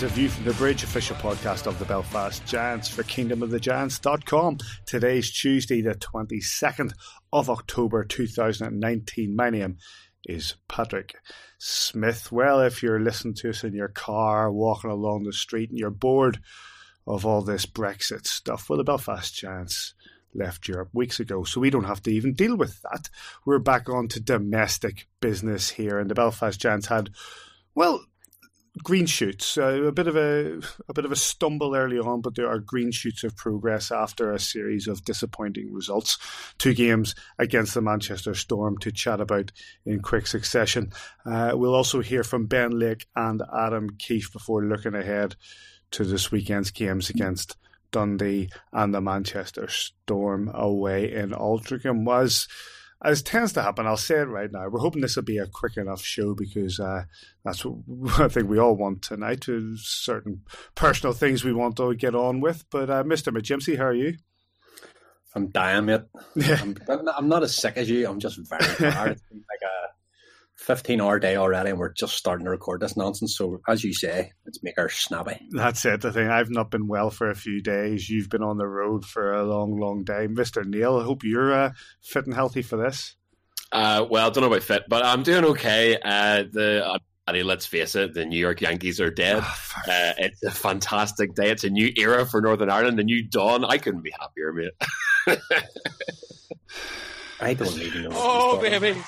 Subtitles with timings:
[0.00, 4.56] is a View from the Bridge official podcast of the Belfast Giants for kingdomofthegiants.com.
[4.86, 6.92] Today's Tuesday, the 22nd
[7.34, 9.36] of October 2019.
[9.36, 9.76] My name
[10.24, 11.16] is Patrick
[11.58, 12.32] Smith.
[12.32, 15.90] Well, if you're listening to us in your car, walking along the street, and you're
[15.90, 16.40] bored
[17.06, 19.92] of all this Brexit stuff, well, the Belfast Giants
[20.34, 23.10] left Europe weeks ago, so we don't have to even deal with that.
[23.44, 27.10] We're back on to domestic business here, and the Belfast Giants had,
[27.74, 28.06] well,
[28.82, 29.58] green shoots.
[29.58, 32.58] Uh, a bit of a a bit of a stumble early on, but there are
[32.58, 36.18] green shoots of progress after a series of disappointing results.
[36.58, 39.52] Two games against the Manchester Storm to chat about
[39.84, 40.92] in quick succession.
[41.26, 45.36] Uh, we'll also hear from Ben Lake and Adam Keefe before looking ahead
[45.92, 47.56] to this weekend's games against
[47.90, 52.04] Dundee and the Manchester Storm away in Altrincham.
[52.04, 52.46] Was
[53.02, 54.68] as tends to happen, I'll say it right now.
[54.68, 57.04] We're hoping this will be a quick enough show because uh,
[57.44, 59.44] that's what I think we all want tonight.
[59.46, 60.42] There's certain
[60.74, 62.64] personal things we want to get on with.
[62.70, 63.34] But uh, Mr.
[63.34, 64.16] McGimsey, how are you?
[65.34, 66.02] I'm dying, mate.
[66.34, 66.60] Yeah.
[66.60, 66.76] I'm,
[67.16, 68.08] I'm, not as sick as you.
[68.08, 68.62] I'm just very
[68.92, 69.20] tired.
[69.30, 69.90] like a
[70.60, 73.36] 15 hour day already, and we're just starting to record this nonsense.
[73.36, 75.40] So, as you say, let's make our snappy.
[75.50, 76.04] That's it.
[76.04, 78.10] I think I've not been well for a few days.
[78.10, 80.28] You've been on the road for a long, long day.
[80.28, 80.64] Mr.
[80.64, 81.72] Neil, I hope you're uh,
[82.02, 83.16] fit and healthy for this.
[83.72, 85.96] Uh, well, I don't know about fit, but I'm doing okay.
[85.96, 86.98] Uh, the uh,
[87.42, 89.42] let's face it, the New York Yankees are dead.
[89.42, 91.50] Oh, uh, it's a fantastic day.
[91.50, 93.64] It's a new era for Northern Ireland, a new dawn.
[93.64, 94.72] I couldn't be happier, mate.
[97.40, 98.10] I don't need to know.
[98.12, 99.00] Oh, baby.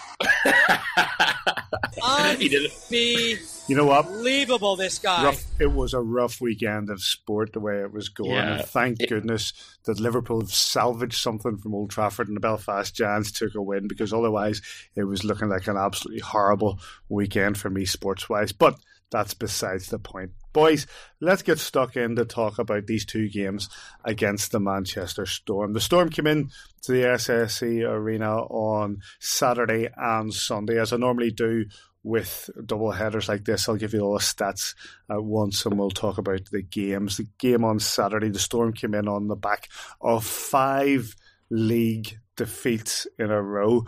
[2.39, 3.39] he did it.
[3.69, 4.07] You know what?
[4.07, 5.25] Unbelievable, this guy.
[5.25, 8.31] Rough, it was a rough weekend of sport the way it was going.
[8.31, 8.57] Yeah.
[8.57, 9.53] And thank it, goodness
[9.85, 13.87] that Liverpool have salvaged something from Old Trafford and the Belfast Giants took a win
[13.89, 14.63] because otherwise
[14.97, 18.53] it was looking like an absolutely horrible weekend for me sports wise.
[18.53, 18.79] But
[19.13, 20.33] that's besides the point.
[20.53, 20.87] Boys,
[21.21, 23.69] let's get stuck in to talk about these two games
[24.05, 25.75] against the Manchester Storm.
[25.75, 26.51] The Storm came in
[26.83, 31.67] to the SSE Arena on Saturday and Sunday, as I normally do
[32.03, 33.69] with double headers like this.
[33.69, 34.75] I'll give you all the stats
[35.11, 37.19] at once and we'll talk about the games.
[37.19, 39.69] The game on Saturday, the Storm came in on the back
[40.01, 41.15] of five
[41.51, 43.85] league defeats in a row.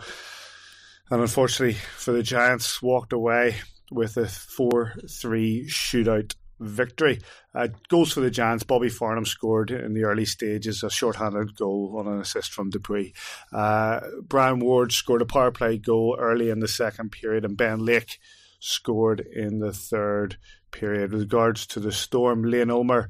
[1.09, 3.55] And unfortunately for the Giants, walked away
[3.91, 7.19] with a 4 3 shootout victory.
[7.53, 8.63] Uh, goals for the Giants.
[8.63, 13.13] Bobby Farnham scored in the early stages, a short-handed goal on an assist from Dupuy.
[13.51, 17.79] Uh, Brian Ward scored a power play goal early in the second period, and Ben
[17.79, 18.19] Lake
[18.59, 20.37] scored in the third
[20.71, 21.11] period.
[21.11, 23.09] With regards to the Storm, Lane Ulmer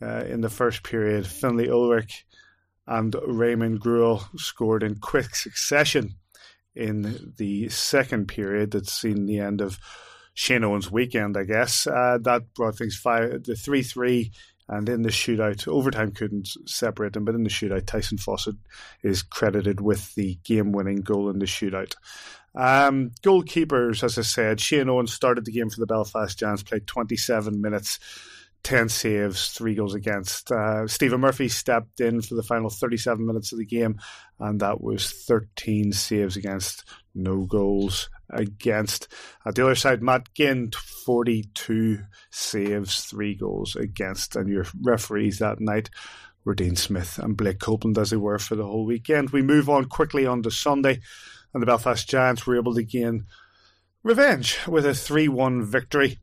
[0.00, 2.24] uh, in the first period, Finlay Ulrick
[2.86, 6.14] and Raymond Gruel scored in quick succession
[6.76, 9.78] in the second period that's seen the end of
[10.34, 11.86] Shane Owen's weekend, I guess.
[11.86, 14.30] Uh, that brought things five, the 3 3,
[14.68, 18.56] and in the shootout, overtime couldn't separate them, but in the shootout, Tyson Fawcett
[19.02, 21.94] is credited with the game winning goal in the shootout.
[22.54, 26.86] Um, goalkeepers, as I said, Shane Owen started the game for the Belfast Giants, played
[26.86, 27.98] 27 minutes.
[28.66, 30.50] 10 saves, three goals against.
[30.50, 34.00] Uh, Stephen Murphy stepped in for the final 37 minutes of the game,
[34.40, 36.82] and that was 13 saves against,
[37.14, 39.06] no goals against.
[39.46, 40.72] At the other side, Matt Ginn,
[41.04, 42.00] 42
[42.32, 44.34] saves, three goals against.
[44.34, 45.88] And your referees that night
[46.44, 49.30] were Dean Smith and Blake Copeland, as they were for the whole weekend.
[49.30, 50.98] We move on quickly on to Sunday,
[51.54, 53.26] and the Belfast Giants were able to gain
[54.02, 56.18] revenge with a 3 1 victory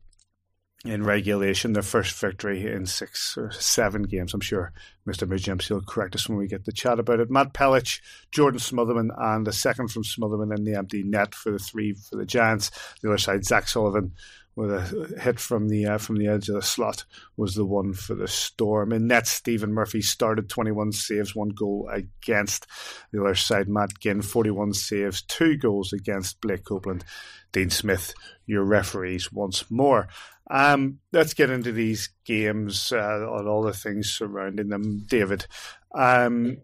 [0.84, 4.34] in regulation, their first victory in six or seven games.
[4.34, 4.72] I'm sure
[5.06, 5.26] Mr.
[5.26, 7.30] Mujimps will correct us when we get the chat about it.
[7.30, 8.00] Matt Pelech,
[8.30, 12.16] Jordan Smotherman, and a second from Smotherman in the empty net for the three for
[12.16, 12.70] the Giants.
[13.00, 14.12] The other side, Zach Sullivan
[14.56, 17.04] with a hit from the uh, from the edge of the slot
[17.36, 18.92] was the one for the Storm.
[18.92, 22.66] In net, Stephen Murphy started 21 saves, one goal against.
[23.12, 27.04] The other side, Matt Ginn, 41 saves, two goals against Blake Copeland.
[27.52, 28.14] Dean Smith,
[28.46, 30.08] your referees once more.
[30.50, 35.46] Um, let's get into these games uh, and all the things surrounding them, David.
[35.94, 36.58] Um,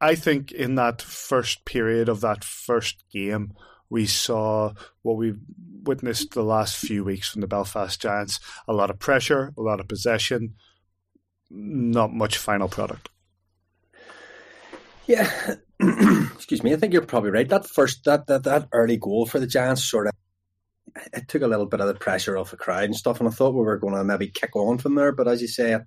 [0.00, 3.54] I think in that first period of that first game,
[3.90, 4.72] we saw
[5.02, 5.40] what we've
[5.82, 9.80] witnessed the last few weeks from the Belfast Giants a lot of pressure, a lot
[9.80, 10.54] of possession,
[11.50, 13.08] not much final product.
[15.06, 15.30] Yeah,
[15.80, 16.74] excuse me.
[16.74, 17.48] I think you're probably right.
[17.48, 20.12] That first, that, that that early goal for the Giants sort of
[21.12, 23.20] it took a little bit of the pressure off the crowd and stuff.
[23.20, 25.48] And I thought we were going to maybe kick on from there, but as you
[25.48, 25.82] say, it,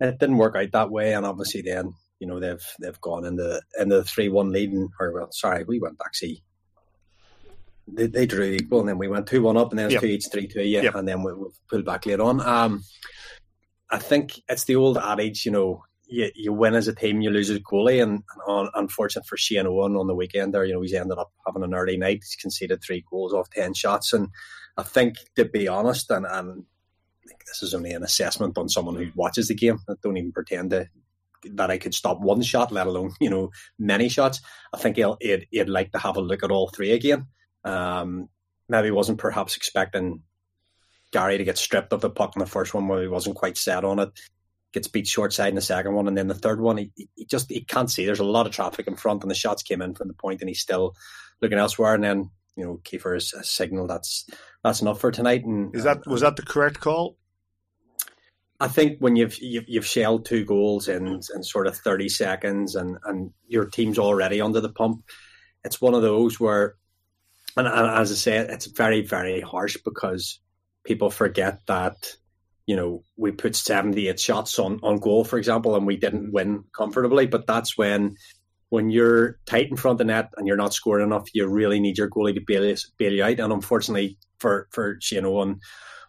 [0.00, 1.14] it didn't work out that way.
[1.14, 5.12] And obviously, then you know they've they've gone into into the three one leading, or
[5.12, 6.42] well, sorry, we went actually
[7.92, 10.02] they, they drew equal, and then we went two one up, and then it's yep.
[10.02, 10.94] two each, three two, yeah, yep.
[10.94, 12.40] and then we, we pulled back later on.
[12.40, 12.82] Um,
[13.90, 17.30] I think it's the old adage, you know, you, you win as a team, you
[17.30, 20.74] lose as a goalie, and, and unfortunate for Shane Owen on the weekend there, you
[20.74, 22.20] know, he's ended up having an early night.
[22.22, 24.28] He's conceded three goals off ten shots, and
[24.76, 26.64] I think to be honest, and, and
[27.46, 29.78] this is only an assessment on someone who watches the game.
[29.88, 30.88] I don't even pretend to
[31.52, 34.40] that I could stop one shot, let alone you know many shots.
[34.72, 37.26] I think he'll he'd, he'd like to have a look at all three again.
[37.64, 38.28] Um,
[38.68, 40.22] maybe wasn't perhaps expecting
[41.12, 43.56] Gary to get stripped of the puck in the first one where he wasn't quite
[43.56, 44.10] set on it.
[44.72, 47.24] Gets beat short side in the second one, and then the third one, he, he
[47.24, 48.06] just he can't see.
[48.06, 50.40] There's a lot of traffic in front, and the shots came in from the point,
[50.40, 50.94] and he's still
[51.42, 51.94] looking elsewhere.
[51.94, 54.26] And then you know Kiefer has a signal that's
[54.62, 55.44] that's enough for tonight.
[55.44, 57.16] And is that was that the correct call?
[58.60, 62.74] I think when you've you've, you've shelled two goals in, in sort of thirty seconds,
[62.74, 65.02] and and your team's already under the pump,
[65.64, 66.76] it's one of those where,
[67.56, 70.40] and, and as I say, it's very very harsh because
[70.84, 72.16] people forget that
[72.66, 76.32] you know we put seventy eight shots on on goal, for example, and we didn't
[76.32, 77.26] win comfortably.
[77.26, 78.16] But that's when
[78.68, 81.80] when you're tight in front of the net and you're not scoring enough, you really
[81.80, 83.40] need your goalie to bail, bail you out.
[83.40, 85.60] And unfortunately for for Shane Owen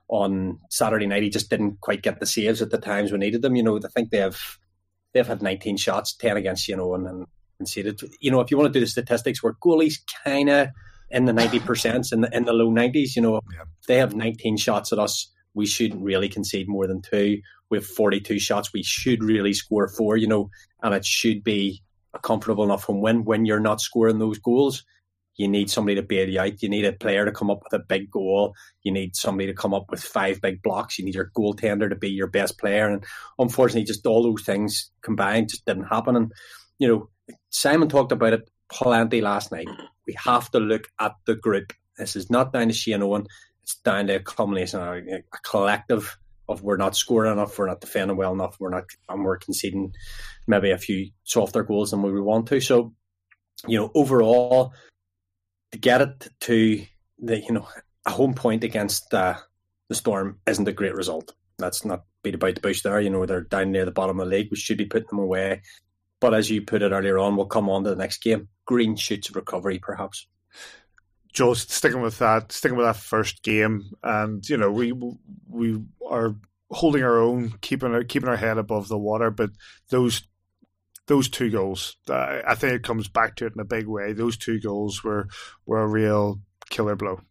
[0.07, 3.41] on Saturday night, he just didn't quite get the saves at the times we needed
[3.41, 3.55] them.
[3.55, 4.39] You know, I think they have
[5.13, 7.25] they've had 19 shots, 10 against you know, and
[7.57, 7.99] conceded.
[8.19, 10.69] You know, if you want to do the statistics, where goalies kind of
[11.11, 13.15] in the 90 percent in the in the low 90s.
[13.15, 13.63] You know, yeah.
[13.87, 15.30] they have 19 shots at us.
[15.53, 17.41] We shouldn't really concede more than two.
[17.69, 18.73] We have 42 shots.
[18.73, 20.17] We should really score four.
[20.17, 20.49] You know,
[20.83, 21.81] and it should be
[22.13, 24.83] a comfortable enough home win when you're not scoring those goals
[25.41, 26.61] you need somebody to bail you out.
[26.61, 28.53] You need a player to come up with a big goal.
[28.83, 30.99] You need somebody to come up with five big blocks.
[30.99, 32.87] You need your goaltender to be your best player.
[32.87, 33.03] And
[33.39, 36.15] unfortunately, just all those things combined just didn't happen.
[36.15, 36.31] And,
[36.79, 37.09] you know,
[37.49, 39.67] Simon talked about it plenty last night.
[40.05, 41.73] We have to look at the group.
[41.97, 43.25] This is not down to Shane Owen.
[43.63, 46.17] It's down to a combination, a, a collective
[46.49, 49.93] of we're not scoring enough, we're not defending well enough, we're not, and we're conceding
[50.47, 52.59] maybe a few softer goals than we want to.
[52.59, 52.93] So,
[53.67, 54.73] you know, overall,
[55.71, 56.85] to get it to
[57.19, 57.67] the you know
[58.05, 59.35] a home point against uh,
[59.89, 61.33] the Storm isn't a great result.
[61.57, 62.99] That's not beat about the bush there.
[62.99, 64.49] You know they're down near the bottom of the league.
[64.51, 65.61] We should be putting them away.
[66.19, 68.47] But as you put it earlier on, we'll come on to the next game.
[68.65, 70.27] Green shoots of recovery, perhaps.
[71.33, 74.93] Just sticking with that, sticking with that first game, and you know we
[75.47, 76.35] we are
[76.71, 79.31] holding our own, keeping our, keeping our head above the water.
[79.31, 79.51] But
[79.89, 80.23] those
[81.07, 84.13] those two goals, uh, I think it comes back to it in a big way.
[84.13, 85.27] Those two goals were
[85.65, 87.21] were a real killer blow.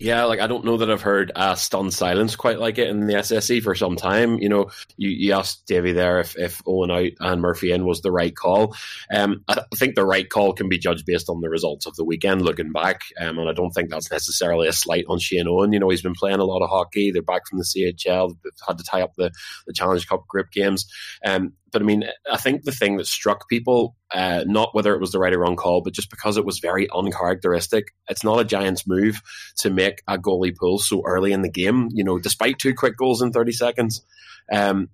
[0.00, 3.06] Yeah, like I don't know that I've heard a stunned silence quite like it in
[3.06, 4.38] the SSE for some time.
[4.38, 8.00] You know, you, you asked Davy there if, if Owen out and Murphy in was
[8.00, 8.76] the right call.
[9.12, 12.04] Um, I think the right call can be judged based on the results of the
[12.04, 13.02] weekend looking back.
[13.20, 15.72] Um, and I don't think that's necessarily a slight on Shane Owen.
[15.72, 17.10] You know, he's been playing a lot of hockey.
[17.10, 18.36] They're back from the CHL.
[18.44, 19.32] They've had to tie up the,
[19.66, 20.86] the Challenge Cup group games.
[21.24, 25.00] Um, but I mean, I think the thing that struck people, uh, not whether it
[25.00, 27.88] was the right or wrong call, but just because it was very uncharacteristic.
[28.08, 29.20] It's not a Giants move
[29.58, 31.88] to make a goalie pull so early in the game.
[31.92, 34.02] You know, despite two quick goals in thirty seconds.
[34.50, 34.88] Um,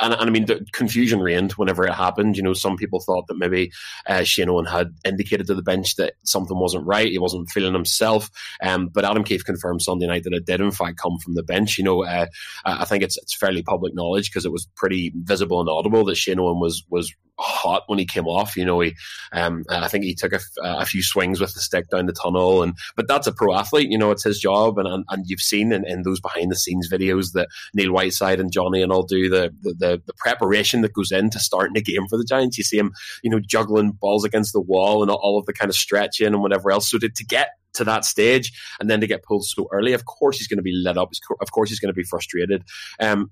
[0.00, 2.36] and, and, I mean, the confusion reigned whenever it happened.
[2.36, 3.72] You know, some people thought that maybe
[4.06, 7.10] uh, Shane Owen had indicated to the bench that something wasn't right.
[7.10, 8.30] He wasn't feeling himself.
[8.62, 11.42] Um, but Adam Keefe confirmed Sunday night that it did, in fact, come from the
[11.42, 11.78] bench.
[11.78, 12.26] You know, uh,
[12.64, 16.16] I think it's it's fairly public knowledge because it was pretty visible and audible that
[16.16, 18.56] Shane Owen was was hot when he came off.
[18.56, 18.94] You know, he,
[19.32, 22.62] um, I think he took a, a, few swings with the stick down the tunnel,
[22.62, 23.90] and but that's a pro athlete.
[23.90, 26.56] You know, it's his job, and and, and you've seen in, in those behind the
[26.56, 30.82] scenes videos that Neil Whiteside and Johnny and all do the, the the, the preparation
[30.82, 32.58] that goes into starting a game for the Giants.
[32.58, 35.68] You see him, you know, juggling balls against the wall and all of the kind
[35.68, 36.90] of stretching and whatever else.
[36.90, 40.04] So to, to get to that stage and then to get pulled so early, of
[40.06, 41.10] course he's going to be lit up.
[41.40, 42.62] Of course he's going to be frustrated.
[43.00, 43.30] Um,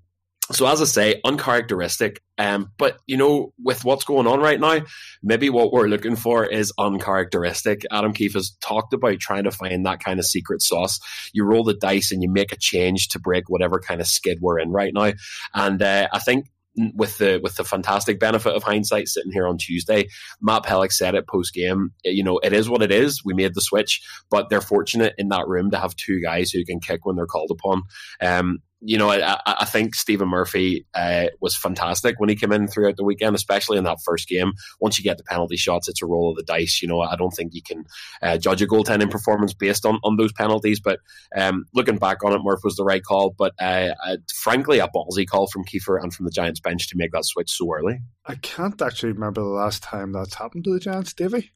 [0.52, 2.20] so as I say, uncharacteristic.
[2.36, 4.80] Um, but you know, with what's going on right now,
[5.22, 7.86] maybe what we're looking for is uncharacteristic.
[7.90, 11.00] Adam Keefe has talked about trying to find that kind of secret sauce.
[11.32, 14.38] You roll the dice and you make a change to break whatever kind of skid
[14.40, 15.12] we're in right now.
[15.54, 16.46] And uh, I think
[16.94, 20.08] with the with the fantastic benefit of hindsight sitting here on Tuesday,
[20.40, 21.92] Matt Pelech said it post game.
[22.04, 23.24] You know, it is what it is.
[23.24, 26.64] We made the switch, but they're fortunate in that room to have two guys who
[26.64, 27.82] can kick when they're called upon.
[28.20, 32.68] Um, you know, I, I think Stephen Murphy uh, was fantastic when he came in
[32.68, 34.52] throughout the weekend, especially in that first game.
[34.78, 36.82] Once you get the penalty shots, it's a roll of the dice.
[36.82, 37.84] You know, I don't think you can
[38.20, 40.80] uh, judge a goaltending performance based on, on those penalties.
[40.80, 41.00] But
[41.34, 43.34] um, looking back on it, Murph was the right call.
[43.36, 46.96] But uh, uh, frankly, a ballsy call from Kiefer and from the Giants bench to
[46.96, 48.00] make that switch so early.
[48.26, 51.52] I can't actually remember the last time that's happened to the Giants, Davy.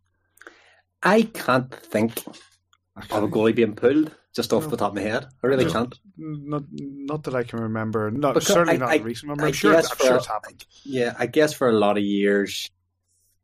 [1.03, 2.25] I can't think
[3.11, 4.71] of a goalie being pulled just off no.
[4.71, 5.27] the top of my head.
[5.43, 5.99] I really no, can't.
[6.17, 8.11] Not, not that I can remember.
[8.11, 9.49] No, because certainly I, not I, recent memory.
[9.49, 10.65] I'm sure, I'm sure it's happened.
[10.85, 12.71] Yeah, I guess for a lot of years,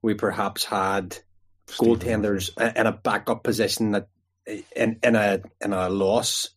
[0.02, 1.18] we perhaps had
[1.66, 4.08] Steve goaltenders in a backup position that
[4.76, 6.50] in in a in a loss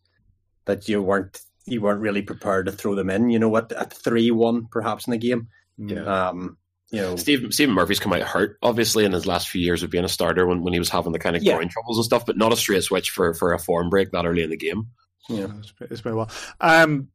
[0.65, 3.29] that you weren't you weren't really prepared to throw them in.
[3.29, 3.71] You know what?
[3.71, 5.47] At three one perhaps in the game.
[5.77, 6.29] Yeah.
[6.29, 6.57] Um,
[6.89, 9.89] you know, Steve, Stephen Murphy's come out hurt, obviously, in his last few years of
[9.89, 11.55] being a starter when, when he was having the kind of yeah.
[11.55, 14.25] groin troubles and stuff, but not a straight switch for, for a form break that
[14.25, 14.87] early in the game.
[15.27, 16.31] Yeah, it's, it's been a while.
[16.61, 17.09] Um,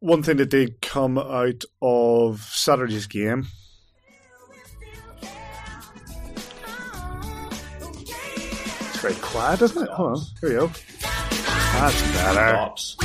[0.00, 3.46] one thing that did come out of Saturday's game.
[8.80, 9.90] It's very quiet, isn't it?
[9.90, 10.66] Hold on, here we go.
[11.72, 12.52] That's better.
[12.52, 12.96] Dops.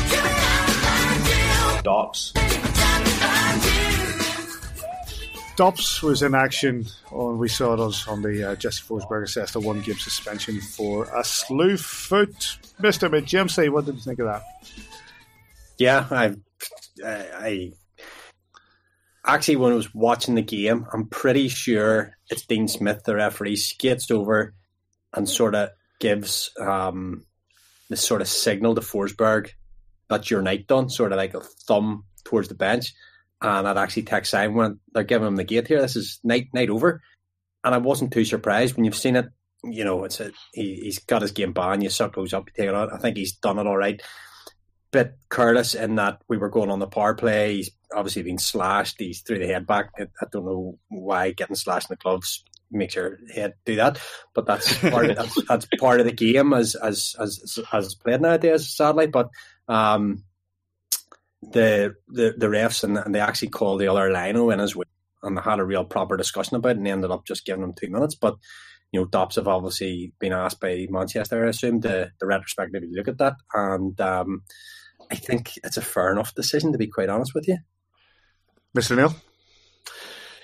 [1.84, 2.47] Dops.
[5.58, 6.86] Dops was in action.
[7.12, 11.06] On, we saw it on, the uh, Jesse Forsberg assessed a one game suspension for
[11.06, 12.60] a slew foot.
[12.80, 13.10] Mr.
[13.10, 14.44] McJimsey, what did you think of that?
[15.80, 16.36] Yeah, I,
[17.04, 17.74] I,
[19.26, 23.56] actually, when I was watching the game, I'm pretty sure it's Dean Smith, the referee,
[23.56, 24.54] skates over
[25.12, 27.26] and sort of gives um,
[27.90, 29.50] this sort of signal to Forsberg
[30.08, 32.94] that your night done, sort of like a thumb towards the bench
[33.41, 35.82] and I'd actually text Simon when they're giving him the gate here.
[35.82, 37.01] This is night night over,
[37.63, 39.27] and I wasn't too surprised when you've seen it.
[39.63, 41.82] You know, it's a, he, has got his game ban.
[41.82, 42.94] You suck goes up, you take it out.
[42.94, 44.01] I think he's done it all right.
[44.91, 47.58] Bit careless in that we were going on the power play.
[47.58, 48.96] He's obviously been slashed.
[49.00, 49.91] He's threw the head back.
[50.00, 54.00] I don't know why getting slashed in the gloves makes your head do that,
[54.34, 58.22] but that's part of, that's, that's part of the game as as as as played
[58.22, 58.70] nowadays.
[58.70, 59.29] Sadly, but
[59.67, 60.24] um,
[61.51, 64.86] the the, the refs and, and they actually called the other lino in as well,
[65.24, 67.63] and they had a real proper discussion about it, and they ended up just giving
[67.63, 68.16] him two minutes.
[68.16, 68.36] But
[68.92, 73.08] you know, Dops have obviously been asked by Manchester, I assume, to, to retrospectively look
[73.08, 74.44] at that, and um,
[75.12, 77.58] I think it's a fair enough decision to be quite honest with you,
[78.74, 79.16] Mister Neil.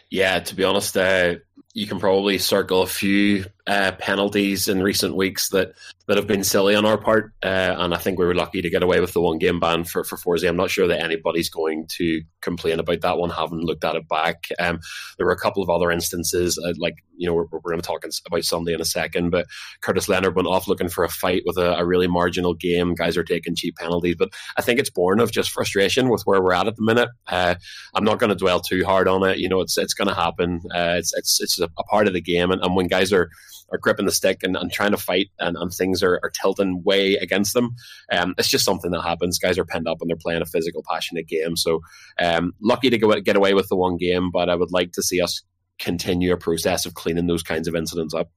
[0.09, 1.35] Yeah, to be honest, uh,
[1.73, 5.73] you can probably circle a few uh, penalties in recent weeks that,
[6.07, 8.69] that have been silly on our part, uh, and I think we were lucky to
[8.69, 10.49] get away with the one game ban for for Forsey.
[10.49, 13.29] I'm not sure that anybody's going to complain about that one.
[13.29, 14.79] Having looked at it back, um,
[15.17, 17.87] there were a couple of other instances, uh, like you know we're, we're going to
[17.87, 19.47] talk about Sunday in a second, but
[19.81, 22.95] Curtis Leonard went off looking for a fight with a, a, really marginal game.
[22.95, 26.41] Guys are taking cheap penalties, but I think it's born of just frustration with where
[26.41, 27.09] we're at at the minute.
[27.27, 27.55] Uh,
[27.95, 29.37] I'm not going to dwell too hard on it.
[29.37, 30.61] You know, it's it's going to happen.
[30.75, 33.29] Uh, it's it's it's a, a part of the game, and, and when guys are
[33.73, 36.83] are gripping the stick and, and trying to fight and, and things are, are, tilting
[36.83, 37.75] way against them.
[38.11, 39.39] Um, it's just something that happens.
[39.39, 41.57] Guys are penned up and they're playing a physical, passionate game.
[41.57, 41.81] So
[42.19, 45.03] um, lucky to go, get away with the one game, but I would like to
[45.03, 45.41] see us
[45.79, 48.29] continue a process of cleaning those kinds of incidents up.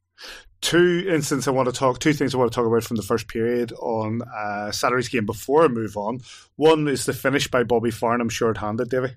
[0.62, 1.98] Two incidents I want to talk.
[1.98, 5.26] Two things I want to talk about from the first period on uh, Saturday's game
[5.26, 6.20] before I move on.
[6.56, 9.16] One is the finish by Bobby Farnham, short-handed, Davy.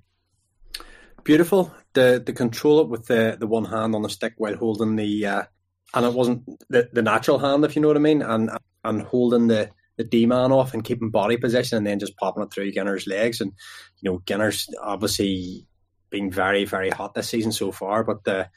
[1.23, 1.73] Beautiful.
[1.93, 5.25] The the control it with the, the one hand on the stick while holding the
[5.25, 5.43] uh,
[5.93, 8.49] and it wasn't the, the natural hand, if you know what I mean, and
[8.83, 12.43] and holding the the D man off and keeping body position, and then just popping
[12.43, 13.51] it through Ginner's legs, and
[14.01, 15.65] you know Ginner's obviously
[16.09, 18.49] been very very hot this season so far, but the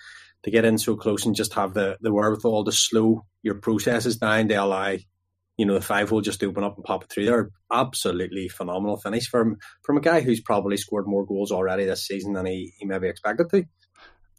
[0.44, 4.16] to get in so close and just have the the wherewithal to slow your processes
[4.16, 4.96] down to allow
[5.56, 7.50] you know the five hole just open up and pop it through there.
[7.70, 12.32] Absolutely phenomenal finish from from a guy who's probably scored more goals already this season
[12.32, 13.64] than he, he maybe expected to.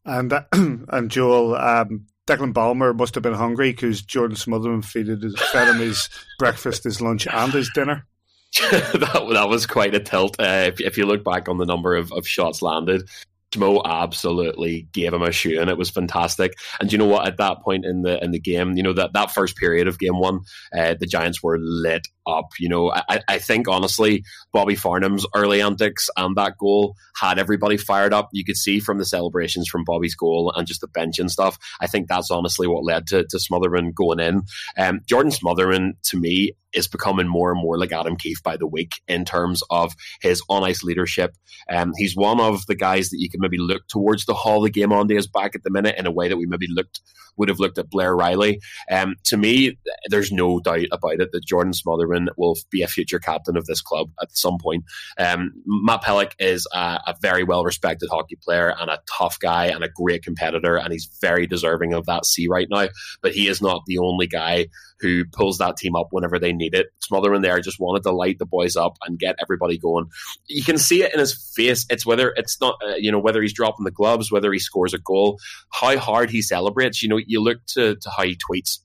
[0.05, 5.07] And uh, and Joel, um, Declan Balmer must have been hungry because Jordan Smotherman fed,
[5.07, 8.05] his, fed him his breakfast, his lunch, and his dinner.
[8.71, 10.39] that, that was quite a tilt.
[10.39, 13.09] Uh, if, if, you look back on the number of, of shots landed,
[13.51, 16.53] Smo absolutely gave him a shoe, and it was fantastic.
[16.79, 17.27] And you know what?
[17.27, 19.99] At that point in the in the game, you know that that first period of
[19.99, 20.41] game one,
[20.75, 22.51] uh, the Giants were lit up.
[22.59, 27.77] You know, I, I think honestly, Bobby Farnham's early antics and that goal had everybody
[27.77, 28.29] fired up.
[28.31, 31.57] You could see from the celebrations from Bobby's goal and just the bench and stuff.
[31.79, 34.43] I think that's honestly what led to, to Smotherman going in.
[34.77, 38.67] Um, Jordan Smotherman, to me, is becoming more and more like Adam Keefe by the
[38.67, 41.35] week in terms of his on ice leadership.
[41.69, 44.69] Um, he's one of the guys that you can maybe look towards the Hall the
[44.69, 47.01] game on days back at the minute in a way that we maybe looked
[47.37, 48.61] would have looked at Blair Riley.
[48.91, 49.77] Um, to me,
[50.09, 53.81] there's no doubt about it that Jordan Smotherman will be a future captain of this
[53.81, 54.83] club at some point.
[55.17, 59.67] Um, Matt Pelech is a, a very well respected hockey player and a tough guy
[59.67, 62.87] and a great competitor, and he's very deserving of that C right now.
[63.21, 64.67] But he is not the only guy
[64.99, 66.87] who pulls that team up whenever they need it.
[67.11, 70.05] Smotherman there just wanted to light the boys up and get everybody going.
[70.47, 71.85] You can see it in his face.
[71.89, 74.93] It's whether it's not, uh, you know, whether he's dropping the gloves, whether he scores
[74.93, 75.39] a goal,
[75.73, 77.03] how hard he celebrates.
[77.03, 78.79] You know, you look to, to how he tweets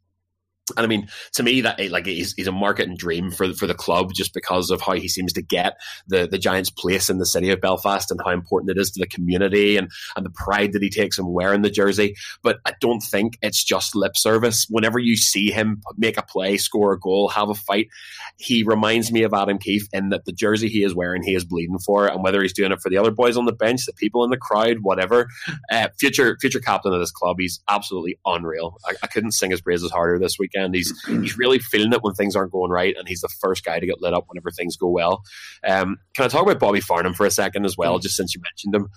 [0.76, 3.66] And I mean, to me, that like he's, he's a market and dream for for
[3.66, 5.74] the club just because of how he seems to get
[6.06, 9.00] the the Giants' place in the city of Belfast and how important it is to
[9.00, 12.16] the community and and the pride that he takes in wearing the jersey.
[12.42, 14.66] But I don't think it's just lip service.
[14.68, 17.88] Whenever you see him make a play, score a goal, have a fight,
[18.36, 21.44] he reminds me of Adam Keefe in that the jersey he is wearing, he is
[21.44, 23.92] bleeding for, and whether he's doing it for the other boys on the bench, the
[23.92, 25.28] people in the crowd, whatever.
[25.70, 28.76] Uh, future future captain of this club, he's absolutely unreal.
[28.84, 30.74] I, I couldn't sing his praises harder this weekend weekend.
[30.74, 33.78] He's he's really feeling it when things aren't going right, and he's the first guy
[33.78, 35.22] to get lit up whenever things go well.
[35.66, 38.40] Um, can I talk about Bobby Farnham for a second as well, just since you
[38.42, 38.88] mentioned him?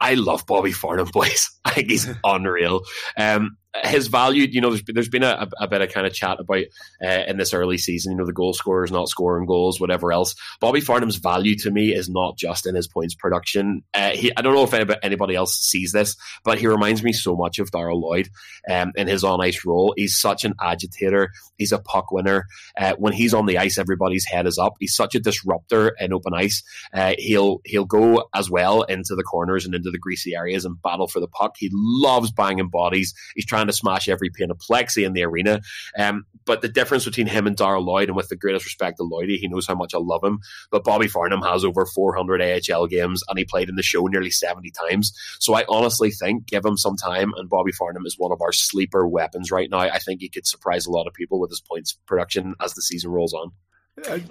[0.00, 1.50] I love Bobby Farnham, boys.
[1.64, 2.82] I think he's unreal.
[3.16, 6.64] Um, his value, you know, there's, been a, a, bit of kind of chat about
[7.02, 10.34] uh, in this early season, you know, the goal scorers not scoring goals, whatever else.
[10.60, 13.82] Bobby Farnham's value to me is not just in his points production.
[13.94, 17.34] Uh, he, I don't know if anybody, else sees this, but he reminds me so
[17.34, 18.28] much of Darrell Lloyd
[18.70, 19.94] um, in his on ice role.
[19.96, 21.30] He's such an agitator.
[21.56, 22.46] He's a puck winner.
[22.76, 24.74] Uh, when he's on the ice, everybody's head is up.
[24.78, 26.62] He's such a disruptor in open ice.
[26.92, 30.80] Uh, he'll he'll go as well into the corners and into the greasy areas and
[30.82, 31.54] battle for the puck.
[31.56, 33.14] He loves banging bodies.
[33.34, 35.60] He's trying trying to smash every pane of plexi in the arena.
[35.96, 39.04] Um, but the difference between him and Darrell Lloyd, and with the greatest respect to
[39.04, 40.40] Lloydie, he knows how much I love him.
[40.72, 44.30] But Bobby Farnham has over 400 AHL games, and he played in the show nearly
[44.30, 45.12] 70 times.
[45.38, 48.52] So I honestly think, give him some time, and Bobby Farnham is one of our
[48.52, 49.78] sleeper weapons right now.
[49.78, 52.82] I think he could surprise a lot of people with his points production as the
[52.82, 53.52] season rolls on.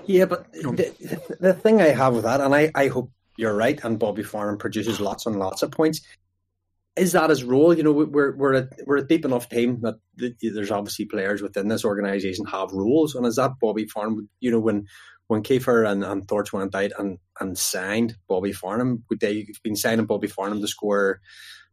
[0.06, 3.82] Yeah, but the, the thing I have with that, and I, I hope you're right,
[3.84, 6.02] and Bobby Farnham produces lots and lots of points
[6.96, 7.74] is that his role?
[7.74, 9.96] You know, we're we're a, we're a deep enough team that
[10.42, 14.30] there's obviously players within this organisation have roles, and is that Bobby Farnham?
[14.40, 14.88] You know, when
[15.28, 19.64] when Kiefer and, and Thorch went out and, and signed Bobby Farnham, would they have
[19.64, 21.22] been signing Bobby Farnham to score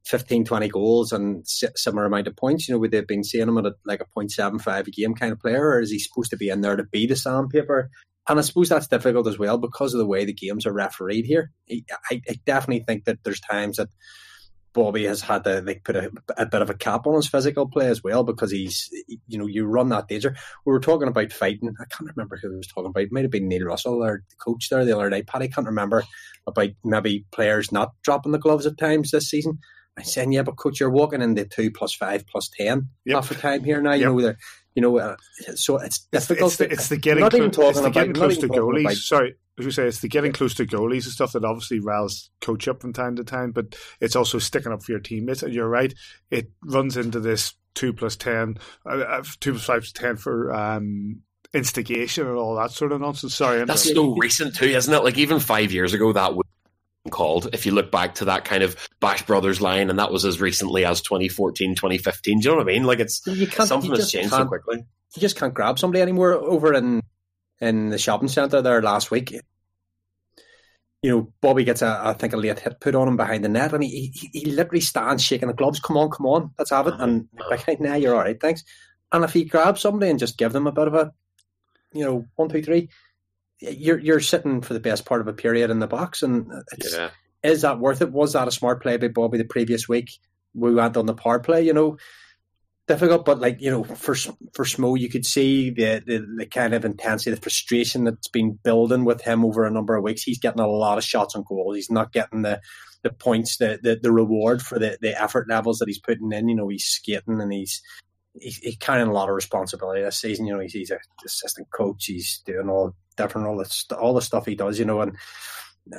[0.07, 2.69] 15, 20 goals and similar amount of points?
[2.69, 5.15] You know, would they have been seeing him at a, like a 0.75 a game
[5.15, 7.91] kind of player, or is he supposed to be in there to be the sandpaper?
[8.29, 11.25] And I suppose that's difficult as well because of the way the games are refereed
[11.25, 11.51] here.
[11.69, 13.89] I, I definitely think that there's times that
[14.73, 17.69] Bobby has had to like put a, a, bit of a cap on his physical
[17.69, 18.91] play as well because he's
[19.27, 20.37] you know you run that danger.
[20.65, 21.75] We were talking about fighting.
[21.81, 23.03] I can't remember who was talking about.
[23.03, 25.23] It might have been Neil Russell or the coach there the other day.
[25.23, 26.05] Paddy can't remember
[26.47, 29.59] about maybe players not dropping the gloves at times this season.
[29.99, 33.17] I saying, yeah, but coach, you're walking in the two plus five plus ten yep.
[33.17, 33.95] half the time here now.
[33.95, 34.09] You yep.
[34.11, 34.39] know, they're,
[34.79, 35.17] you know, uh,
[35.57, 36.53] so it's difficult.
[36.53, 38.83] It's, the, it's the getting, cl- it's the getting close to goalies.
[38.83, 41.81] About, Sorry, as we say, it's the getting close to goalies and stuff that obviously
[41.81, 45.43] riles coach up from time to time, but it's also sticking up for your teammates.
[45.43, 45.93] And you're right,
[46.31, 50.55] it runs into this two plus ten, uh, uh two plus five plus ten for
[50.55, 53.35] um, instigation and all that sort of nonsense.
[53.35, 55.03] Sorry, that's so recent too, isn't it?
[55.03, 56.47] Like even five years ago, that would
[57.11, 60.25] called if you look back to that kind of bash brothers line and that was
[60.25, 63.23] as recently as 2014 2015 do you know what i mean like it's
[63.67, 64.85] something that's changed so quickly
[65.15, 67.03] you just can't grab somebody anymore over in
[67.61, 69.33] in the shopping centre there last week.
[71.03, 73.49] You know, Bobby gets a, I think a late hit put on him behind the
[73.49, 75.81] net, and he, he, he literally stands shaking the gloves.
[75.81, 76.95] Come on, come on, let's have it.
[76.95, 77.05] Uh-huh.
[77.05, 77.57] And uh-huh.
[77.69, 78.65] like, nah, you're all right, thanks.
[79.13, 81.13] And if he grabs somebody and just give them a bit of a,
[81.93, 82.91] you know, one, two, three,
[83.61, 86.51] you're you're sitting for the best part of a period in the box, and
[86.93, 87.11] yeah.
[87.43, 88.13] is that worth it?
[88.13, 90.19] Was that a smart play by Bobby the previous week?
[90.55, 91.99] We went on the power play, you know
[92.89, 96.75] difficult, but like you know, for for Smo, you could see the, the, the kind
[96.75, 100.23] of intensity, the frustration that's been building with him over a number of weeks.
[100.23, 101.75] He's getting a lot of shots on goal.
[101.75, 102.61] He's not getting the
[103.03, 106.49] the points, the the, the reward for the, the effort levels that he's putting in.
[106.49, 107.81] You know, he's skating and he's
[108.41, 110.47] he's, he's carrying a lot of responsibility this season.
[110.47, 112.07] You know, he's he's a assistant coach.
[112.07, 114.79] He's doing all different all the all the stuff he does.
[114.79, 115.17] You know, and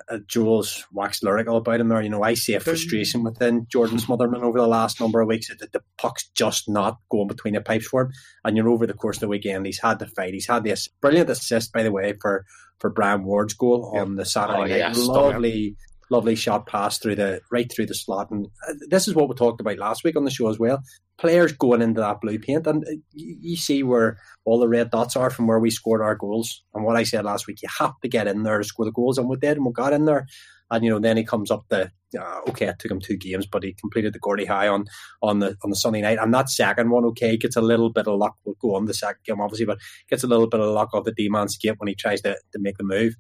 [0.10, 2.02] uh, Jules waxed lyrical about him there.
[2.02, 5.48] You know, I see a frustration within Jordan Smotherman over the last number of weeks
[5.48, 8.12] that the puck's just not going between the pipes for him.
[8.44, 10.34] And you know, over the course of the weekend, he's had the fight.
[10.34, 12.46] He's had this brilliant assist, by the way, for
[12.80, 14.04] for Brian Ward's goal yep.
[14.04, 14.78] on the Saturday oh, night.
[14.78, 15.76] Yes, lovely,
[16.10, 18.32] lovely shot pass through the right through the slot.
[18.32, 20.82] And uh, this is what we talked about last week on the show as well.
[21.18, 25.16] Players going into that blue paint, and uh, you see where all the red dots
[25.16, 26.64] are from where we scored our goals.
[26.74, 28.92] And what I said last week, you have to get in there to score the
[28.92, 30.28] goals, and we did, and we got in there.
[30.72, 32.68] And you know, then he comes up the uh, okay.
[32.68, 34.86] It took him two games, but he completed the Gordie Howe on
[35.22, 36.20] on the on the Sunday night.
[36.22, 38.36] And that second one, okay, gets a little bit of luck.
[38.46, 41.06] We'll go on the second game, obviously, but gets a little bit of luck off
[41.06, 43.16] the D man skate when he tries to, to make the move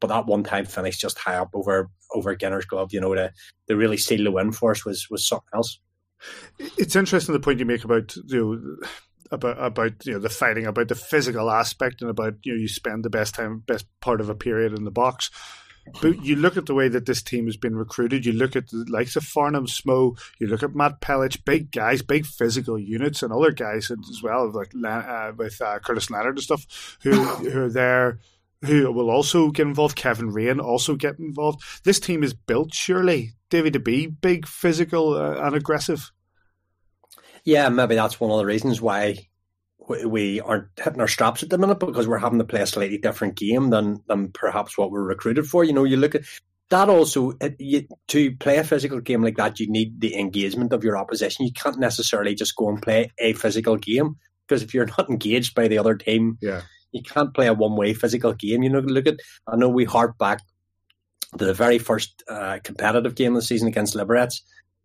[0.00, 3.32] but that one time finish just high up over over Ginner's glove, you know, to,
[3.68, 5.78] to really seal the win for us was was something else.
[6.58, 8.86] It's interesting the point you make about you know
[9.30, 12.68] about about you know the fighting, about the physical aspect, and about you know you
[12.68, 15.30] spend the best time, best part of a period in the box.
[16.02, 18.26] But you look at the way that this team has been recruited.
[18.26, 20.16] You look at the likes of Farnham, Smo.
[20.38, 24.52] You look at Matt Pelech, big guys, big physical units, and other guys as well,
[24.52, 28.18] like uh, with uh, Curtis Leonard and stuff, who who are there,
[28.62, 29.96] who will also get involved.
[29.96, 31.62] Kevin Raine also get involved.
[31.84, 36.10] This team is built, surely, David, to be big, physical, uh, and aggressive.
[37.44, 39.28] Yeah, maybe that's one of the reasons why
[40.04, 42.98] we aren't hitting our straps at the minute because we're having to play a slightly
[42.98, 45.64] different game than than perhaps what we're recruited for.
[45.64, 46.22] You know, you look at
[46.70, 50.72] that also it, you, to play a physical game like that, you need the engagement
[50.72, 51.46] of your opposition.
[51.46, 55.54] You can't necessarily just go and play a physical game because if you're not engaged
[55.54, 56.62] by the other team, yeah.
[56.92, 58.62] You can't play a one way physical game.
[58.62, 60.40] You know, look at I know we harp back
[61.38, 64.32] to the very first uh, competitive game of the season against Liberec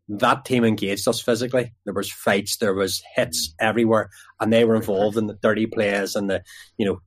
[0.08, 1.74] that team engaged us physically.
[1.86, 6.16] There was fights, there was hits everywhere, and they were involved in the dirty plays
[6.16, 6.44] and the,
[6.78, 7.02] you know,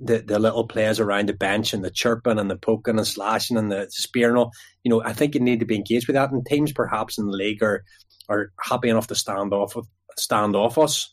[0.00, 3.56] the the little plays around the bench and the chirping and the poking and slashing
[3.56, 4.36] and the spearing.
[4.36, 4.50] All,
[4.82, 6.32] you know, I think you need to be engaged with that.
[6.32, 7.84] And teams perhaps in the league are
[8.28, 9.86] are happy enough to stand off with
[10.16, 11.12] stand off us,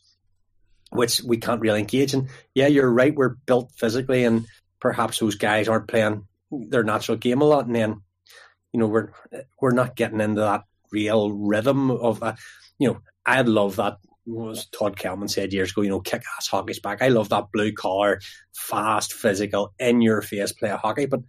[0.92, 2.28] which we can't really engage in.
[2.54, 3.14] Yeah, you're right.
[3.14, 4.46] We're built physically, and
[4.80, 8.00] perhaps those guys aren't playing their natural game a lot, and then
[8.72, 9.12] you know we're
[9.60, 12.38] we're not getting into that real rhythm of that.
[12.78, 13.98] You know, I love that.
[14.24, 17.02] Was Todd Kelman said years ago, you know, kick ass hockey's back.
[17.02, 18.20] I love that blue collar,
[18.54, 21.06] fast, physical, in your face play of hockey.
[21.06, 21.22] But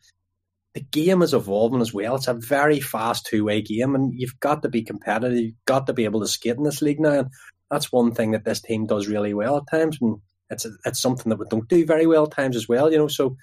[0.76, 2.15] the game is evolving as well.
[2.15, 5.38] It's a very fast two way game, and you've got to be competitive.
[5.38, 7.19] You've got to be able to skate in this league now.
[7.19, 7.28] And
[7.74, 10.18] that's one thing that this team does really well at times, and
[10.50, 12.92] it's it's something that we don't do very well at times as well.
[12.92, 13.36] You know, so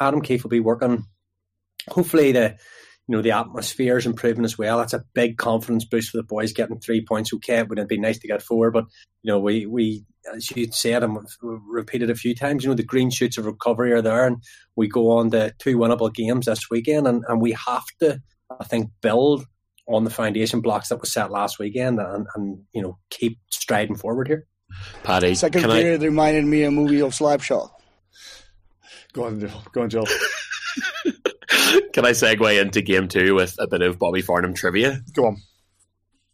[0.00, 1.04] Adam Keefe will be working,
[1.88, 2.56] hopefully, the
[3.08, 4.78] you know, the atmosphere is improving as well.
[4.78, 7.32] That's a big confidence boost for the boys getting three points.
[7.32, 8.84] Okay, it would be nice to get four, but
[9.22, 12.84] you know, we we as you said and repeated a few times, you know, the
[12.84, 14.42] green shoots of recovery are there, and
[14.76, 18.20] we go on to two winnable games this weekend, and, and we have to,
[18.60, 19.46] I think, build
[19.88, 23.96] on the foundation blocks that was set last weekend, and, and you know, keep striding
[23.96, 24.46] forward here.
[25.02, 26.06] Paddy, second period I...
[26.06, 27.70] reminded me a movie of Slapshot.
[29.12, 29.62] Go on, Joel.
[29.72, 30.06] Go on, Joel.
[31.92, 35.00] Can I segue into game two with a bit of Bobby Farnham trivia?
[35.14, 35.36] Go on.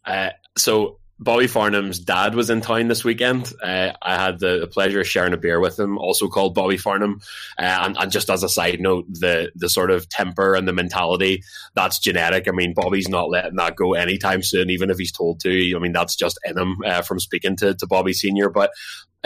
[0.05, 3.53] Uh, so Bobby Farnham's dad was in town this weekend.
[3.63, 6.75] Uh, I had the, the, pleasure of sharing a beer with him, also called Bobby
[6.75, 7.21] Farnham.
[7.57, 10.73] Uh, and, and, just as a side note, the the sort of temper and the
[10.73, 12.49] mentality that's genetic.
[12.49, 15.75] I mean, Bobby's not letting that go anytime soon, even if he's told to.
[15.75, 18.49] I mean, that's just in him uh, from speaking to, to Bobby Senior.
[18.49, 18.71] But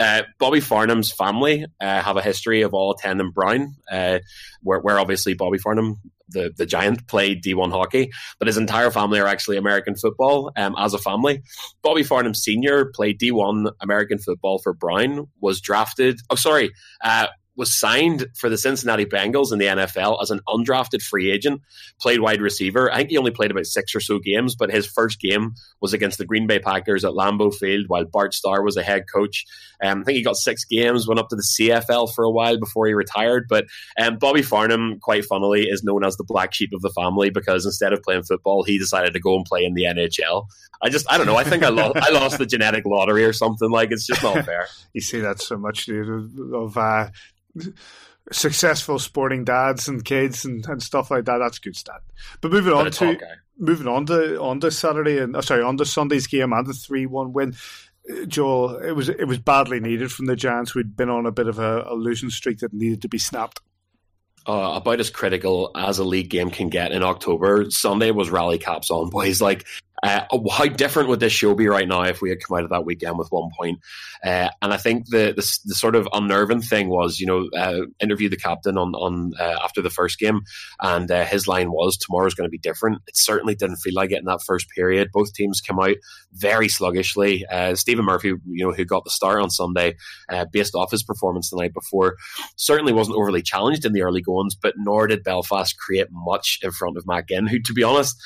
[0.00, 4.20] uh, Bobby Farnham's family uh, have a history of all attending Brown, uh,
[4.62, 9.20] where, where obviously Bobby Farnham the, the giant played D1 hockey, but his entire family
[9.20, 11.42] are actually American football um, as a family.
[11.82, 12.86] Bobby Farnham Sr.
[12.94, 16.70] played D1 American football for Brown, was drafted, oh, sorry,
[17.02, 17.26] uh,
[17.60, 21.60] was signed for the Cincinnati Bengals in the NFL as an undrafted free agent,
[22.00, 22.90] played wide receiver.
[22.90, 25.92] I think he only played about six or so games, but his first game was
[25.92, 29.44] against the Green Bay Packers at Lambeau Field while Bart Starr was a head coach.
[29.82, 32.58] Um, I think he got six games, went up to the CFL for a while
[32.58, 33.44] before he retired.
[33.46, 33.66] But
[33.98, 37.66] um, Bobby Farnham, quite funnily, is known as the black sheep of the family because
[37.66, 40.46] instead of playing football, he decided to go and play in the NHL.
[40.82, 41.36] I just, I don't know.
[41.36, 43.70] I think I lost, I lost the genetic lottery or something.
[43.70, 44.66] Like it's just not fair.
[44.92, 47.10] you see that so much, dude, of uh,
[48.32, 51.38] successful sporting dads and kids and, and stuff like that.
[51.38, 52.02] That's good stat.
[52.40, 53.18] But moving on to
[53.58, 56.72] moving on to on to Saturday and oh, sorry on to Sunday's game and the
[56.72, 57.54] three one win.
[58.26, 61.46] Joel, it was it was badly needed from the Giants, who'd been on a bit
[61.46, 63.60] of a, a losing streak that needed to be snapped.
[64.46, 67.70] Uh, about as critical as a league game can get in October.
[67.70, 69.40] Sunday was rally caps on, boys.
[69.40, 69.66] Like
[70.02, 72.70] uh, how different would this show be right now if we had come out of
[72.70, 73.78] that weekend with one point?
[74.24, 77.86] Uh, and I think the, the, the sort of unnerving thing was, you know, uh,
[78.00, 80.42] the captain on on uh, after the first game,
[80.80, 82.98] and uh, his line was tomorrow's going to be different.
[83.06, 85.08] It certainly didn't feel like it in that first period.
[85.12, 85.96] Both teams came out
[86.32, 87.46] very sluggishly.
[87.46, 89.96] Uh, Stephen Murphy, you know, who got the start on Sunday,
[90.52, 92.16] based off his performance the night before,
[92.56, 96.70] certainly wasn't overly challenged in the early goings, but nor did Belfast create much in
[96.70, 98.16] front of Matt Ginn, who, to be honest,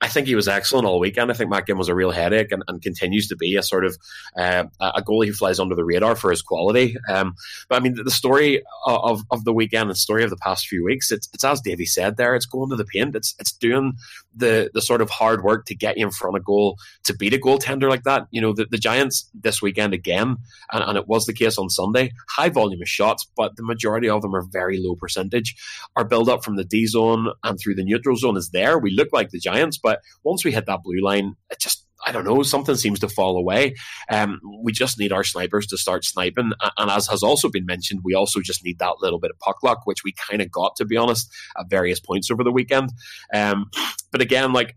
[0.00, 1.30] I think he was excellent all weekend.
[1.30, 3.84] I think Matt Ginn was a real headache and, and continues to be a sort
[3.84, 3.96] of
[4.36, 6.96] uh, a goalie who flies under the radar for his quality.
[7.08, 7.36] Um,
[7.68, 10.84] but I mean, the story of, of the weekend and story of the past few
[10.84, 13.14] weeks, it's, it's as Davey said there, it's going to the paint.
[13.14, 13.94] It's it's doing
[14.34, 17.32] the the sort of hard work to get you in front of goal to beat
[17.32, 18.26] a goaltender like that.
[18.30, 20.36] You know, the, the Giants this weekend again,
[20.72, 24.08] and, and it was the case on Sunday, high volume of shots, but the majority
[24.08, 25.54] of them are very low percentage.
[25.96, 28.78] Our build up from the D zone and through the neutral zone is there.
[28.78, 32.12] We look like the Giants, but once we hit that blue line, it just I
[32.12, 33.76] don't know, something seems to fall away.
[34.10, 36.52] Um, we just need our snipers to start sniping.
[36.76, 39.62] And as has also been mentioned, we also just need that little bit of puck
[39.62, 42.90] luck, which we kind of got, to be honest, at various points over the weekend.
[43.32, 43.70] Um,
[44.12, 44.76] but again, like,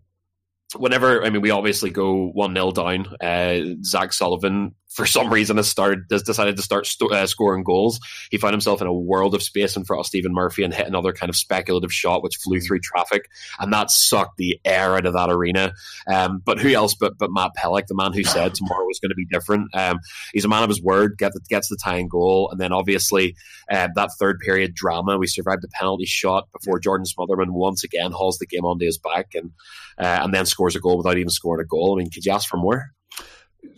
[0.76, 3.14] whenever I mean, we obviously go one 0 down.
[3.20, 7.62] Uh, Zach Sullivan for some reason has started has decided to start st- uh, scoring
[7.62, 8.00] goals.
[8.32, 10.88] He found himself in a world of space in front of Stephen Murphy and hit
[10.88, 13.30] another kind of speculative shot which flew through traffic,
[13.60, 15.72] and that sucked the air out of that arena.
[16.12, 19.10] Um, but who else but but Matt Pelech, the man who said tomorrow was going
[19.10, 19.72] to be different?
[19.72, 20.00] Um,
[20.32, 21.16] he's a man of his word.
[21.16, 23.36] Get the, gets the tying goal, and then obviously
[23.70, 25.16] uh, that third period drama.
[25.16, 28.98] We survived the penalty shot before Jordan Smotherman once again hauls the game onto his
[28.98, 29.52] back and
[29.96, 31.94] uh, and then scores a goal without even scoring a goal.
[31.94, 32.90] I mean, could you ask for more?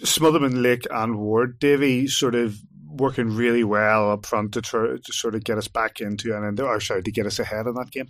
[0.03, 5.13] Smotherman, Lake, and Ward, Davy sort of working really well up front to try to
[5.13, 7.91] sort of get us back into and or sorry to get us ahead in that
[7.91, 8.09] game.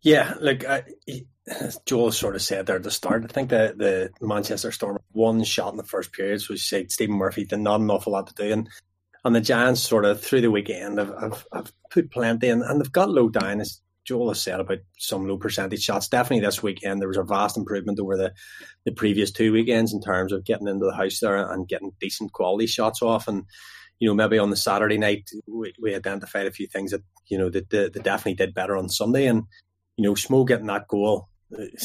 [0.00, 0.82] Yeah, like uh,
[1.86, 5.44] Joel sort of said there at the start, I think the the Manchester Storm one
[5.44, 8.34] shot in the first period, so said Stephen Murphy did not an awful lot to
[8.34, 8.68] do, and
[9.24, 12.80] and the Giants sort of through the weekend have, have, have put plenty in, and
[12.80, 13.60] they've got low down.
[13.60, 16.08] As Joel has said about some low percentage shots.
[16.08, 18.32] Definitely this weekend there was a vast improvement over the,
[18.84, 22.32] the previous two weekends in terms of getting into the house there and getting decent
[22.32, 23.28] quality shots off.
[23.28, 23.44] And
[23.98, 27.38] you know maybe on the Saturday night we, we identified a few things that you
[27.38, 29.26] know that, that, that definitely did better on Sunday.
[29.26, 29.44] And
[29.96, 31.28] you know Smo getting that goal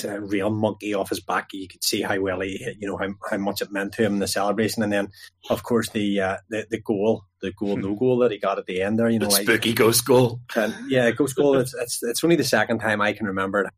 [0.04, 1.50] a real monkey off his back.
[1.54, 4.14] You could see how well he, you know, how, how much it meant to him
[4.14, 5.10] in the celebration, and then
[5.50, 8.66] of course the uh, the, the goal, the goal no goal that he got at
[8.66, 9.10] the end there.
[9.10, 10.42] You know, the spooky ghost goal.
[10.56, 11.58] And yeah, ghost goal.
[11.58, 13.74] It's, it's it's only the second time I can remember it.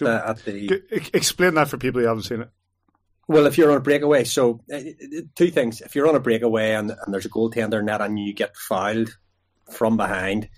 [0.00, 2.50] Uh, at the explain that for people who haven't seen it.
[3.26, 4.80] Well, if you're on a breakaway, so uh,
[5.36, 8.32] two things: if you're on a breakaway and, and there's a goaltender net and you
[8.32, 9.16] get fouled
[9.72, 10.48] from behind,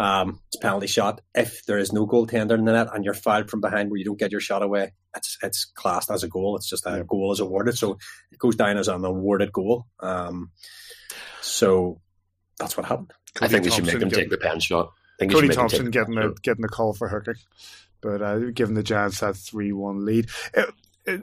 [0.00, 1.20] um, it's penalty shot.
[1.34, 4.04] If there is no goaltender in the net and you're fouled from behind where you
[4.06, 6.56] don't get your shot away, it's it's classed as a goal.
[6.56, 7.02] It's just a yeah.
[7.06, 7.98] goal is awarded, so
[8.32, 9.86] it goes down as an awarded goal.
[10.00, 10.52] Um,
[11.42, 12.00] so
[12.58, 13.12] that's what happened.
[13.34, 14.90] Cody I think Thompson we should make them take the pen shot.
[15.20, 17.34] Cody Thompson getting a, getting a call for hooking,
[18.00, 20.30] but uh, giving the Giants that three one lead.
[20.54, 21.22] It, it,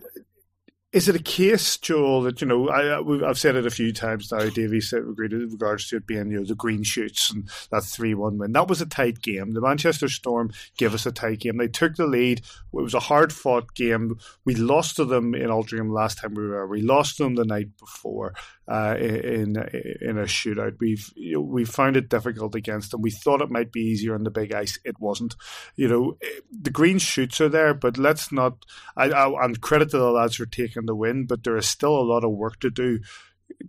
[0.97, 4.31] is it a case, Joel, that you know I, have said it a few times
[4.31, 4.49] now.
[4.49, 7.83] Davey said agreed with regards to it being you know the green shoots and that
[7.83, 8.51] three one win.
[8.51, 9.53] That was a tight game.
[9.53, 11.57] The Manchester Storm gave us a tight game.
[11.57, 12.39] They took the lead.
[12.39, 14.17] It was a hard fought game.
[14.43, 16.65] We lost to them in Altrincham last time we were.
[16.65, 18.33] We lost them the night before
[18.67, 19.55] uh, in
[20.01, 20.77] in a shootout.
[20.79, 23.01] We've we found it difficult against them.
[23.01, 24.77] We thought it might be easier on the big ice.
[24.83, 25.35] It wasn't.
[25.75, 26.17] You know,
[26.51, 28.57] the green shoots are there, but let's not.
[28.95, 31.97] I, I and credit to the lads for taking the win, but there is still
[31.97, 32.99] a lot of work to do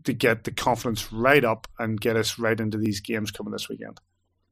[0.04, 3.68] to get the confidence right up and get us right into these games coming this
[3.68, 4.00] weekend.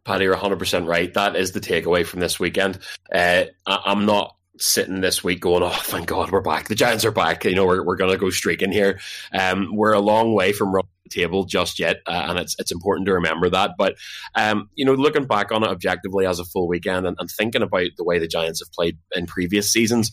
[0.05, 1.13] Paddy, you're 100% right.
[1.15, 2.79] That is the takeaway from this weekend.
[3.13, 6.69] Uh, I, I'm not sitting this week going, oh, thank God we're back.
[6.69, 7.45] The Giants are back.
[7.45, 9.01] You know, we're, we're going to go streaking here.
[9.33, 12.73] Um, we're a long way from running the table just yet, uh, and it's it's
[12.73, 13.73] important to remember that.
[13.79, 13.97] But,
[14.35, 17.63] um, you know, looking back on it objectively as a full weekend and, and thinking
[17.63, 20.11] about the way the Giants have played in previous seasons,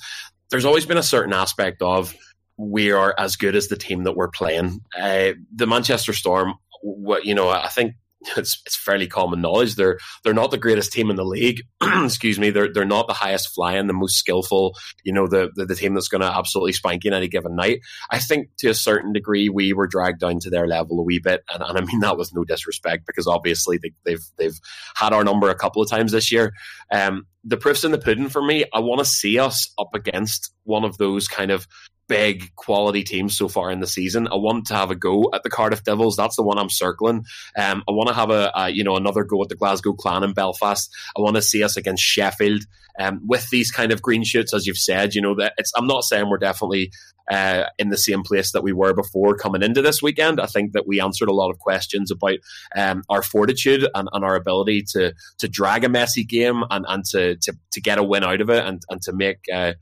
[0.49, 2.15] there's always been a certain aspect of
[2.57, 4.81] we are as good as the team that we're playing.
[4.97, 7.95] Uh, the Manchester Storm, what you know, I think
[8.37, 9.75] it's it's fairly common knowledge.
[9.75, 11.61] They're they're not the greatest team in the league.
[11.81, 12.49] Excuse me.
[12.49, 14.75] They're they're not the highest flying, the most skillful.
[15.03, 17.55] You know, the the, the team that's going to absolutely spank you in any given
[17.55, 17.79] night.
[18.11, 21.19] I think to a certain degree we were dragged down to their level a wee
[21.19, 24.59] bit, and, and I mean that with no disrespect because obviously they, they've they've
[24.95, 26.53] had our number a couple of times this year.
[26.91, 28.63] Um, the proof's in the pudding for me.
[28.73, 31.67] I want to see us up against one of those kind of
[32.07, 34.27] big quality teams so far in the season.
[34.27, 36.15] I want to have a go at the Cardiff Devils.
[36.15, 37.25] That's the one I'm circling.
[37.57, 40.23] Um, I want to have a, a, you know another go at the Glasgow Clan
[40.23, 40.93] in Belfast.
[41.17, 42.63] I want to see us against Sheffield
[42.99, 45.15] um, with these kind of green shoots, as you've said.
[45.15, 45.71] You know that it's.
[45.75, 46.91] I'm not saying we're definitely
[47.29, 50.39] uh, in the same place that we were before coming into this weekend.
[50.39, 52.37] I think that we answered a lot of questions about
[52.75, 57.05] um, our fortitude and, and, our ability to to drag a messy game and, and
[57.05, 59.39] to, to to get a win out of it and and to make.
[59.53, 59.73] Uh,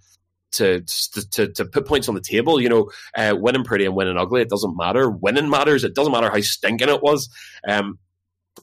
[0.54, 0.82] to,
[1.32, 2.62] to to put points on the table.
[2.62, 5.10] You know, uh, winning pretty and winning ugly, it doesn't matter.
[5.10, 5.84] Winning matters.
[5.84, 7.30] It doesn't matter how stinking it was.
[7.68, 8.00] Um,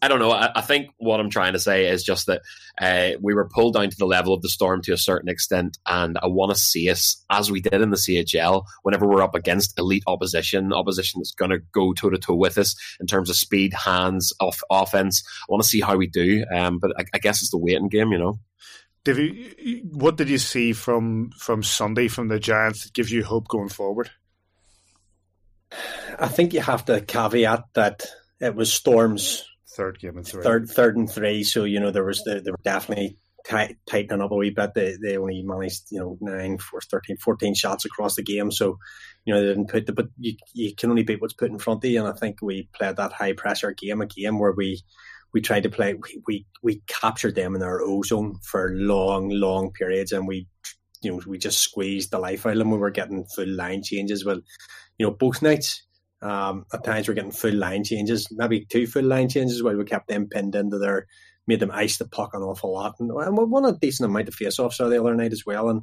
[0.03, 0.31] I don't know.
[0.31, 2.43] I, I, think what I'm trying to say is just that
[2.81, 5.79] uh, we were pulled down to the level of the storm to a certain extent,
[5.87, 8.65] and I want to see us as we did in the CHL.
[8.83, 12.59] Whenever we're up against elite opposition, opposition that's going to go toe to toe with
[12.59, 15.23] us in terms of speed, hands, off offense.
[15.27, 16.45] I want to see how we do.
[16.55, 18.39] Um, but I, I guess it's the waiting game, you know.
[19.09, 23.49] Davey, what did you see from from Sunday from the Giants that gives you hope
[23.49, 24.11] going forward?
[26.19, 28.05] I think you have to caveat that
[28.39, 30.43] it was Storm's third game and three.
[30.43, 31.43] Third, third and three.
[31.43, 33.17] So you know there was the, there were definitely
[33.47, 34.75] tight, tightening up a wee bit.
[34.75, 38.53] They they only managed you know nine, four, 13, 14 shots across the game.
[38.53, 38.79] So
[39.25, 41.59] you know they didn't put the but you you can only beat what's put in
[41.59, 41.99] front of you.
[41.99, 44.83] And I think we played that high pressure game, a game where we
[45.33, 45.95] we tried to play.
[45.95, 50.47] We we, we captured them in our ozone for long, long periods, and we
[51.03, 52.71] you know we just squeezed the life out of them.
[52.71, 54.25] We were getting full line changes.
[54.25, 54.41] Well,
[54.99, 55.85] you know both nights.
[56.21, 59.85] Um, at times we're getting full line changes, maybe two full line changes, while we
[59.85, 61.07] kept them pinned into their
[61.47, 64.29] made them ice the puck an awful lot, and, and we won a decent amount
[64.29, 65.83] of face-offs the other night as well, and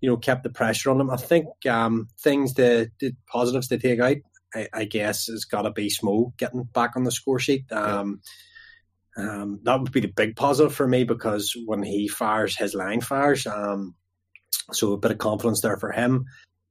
[0.00, 1.10] you know kept the pressure on them.
[1.10, 4.16] I think um, things the, the positives to take out,
[4.54, 7.70] I, I guess, has got to be Smo getting back on the score sheet.
[7.72, 8.20] Um,
[9.16, 13.00] um, that would be the big positive for me because when he fires, his line
[13.00, 13.46] fires.
[13.46, 13.94] Um,
[14.72, 16.26] so a bit of confidence there for him.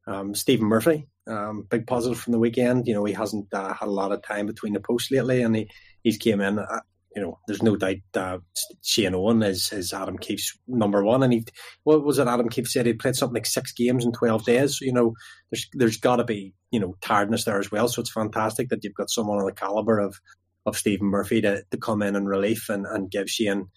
[0.08, 2.88] Um, Stephen Murphy, um, big positive from the weekend.
[2.88, 5.56] You know, he hasn't uh, had a lot of time between the posts lately, and
[5.56, 5.69] he
[6.04, 6.58] he's came in.
[6.58, 6.80] Uh,
[7.15, 8.38] you know, there's no doubt uh,
[8.84, 11.23] Shane Owen is, is Adam Keefe's number one.
[11.23, 11.45] And he,
[11.84, 12.86] what was it Adam Keefe said?
[12.86, 14.80] He played something like six games in 12 days.
[14.80, 15.13] So, you know,
[15.51, 17.89] there's there's got to be, you know, tiredness there as well.
[17.89, 20.19] So it's fantastic that you've got someone of the caliber of,
[20.65, 23.67] of Stephen Murphy to, to come in in relief and, and give Shane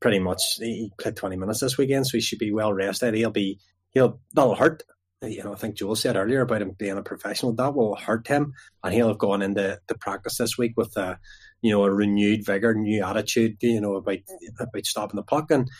[0.00, 3.14] pretty much, he played 20 minutes this weekend, so he should be well rested.
[3.14, 3.58] He'll be,
[3.90, 4.82] he'll, that'll hurt.
[5.22, 7.54] You know, I think Joel said earlier about him being a professional.
[7.54, 8.52] That will hurt him,
[8.82, 11.18] and he'll have gone into the practice this week with a,
[11.62, 14.18] you know, a renewed vigor, new attitude, you know, about
[14.60, 15.50] about stopping the puck.
[15.50, 15.70] And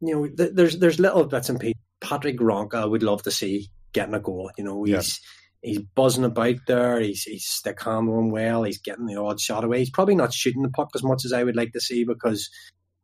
[0.00, 1.80] you know, th- there's there's little bits and pieces.
[2.00, 4.50] Patrick Ronka, I would love to see getting a goal.
[4.58, 5.20] You know, he's.
[5.62, 7.00] He's buzzing about there.
[7.00, 8.62] He's he's stick handling well.
[8.62, 9.78] He's getting the odd shot away.
[9.78, 12.50] He's probably not shooting the puck as much as I would like to see because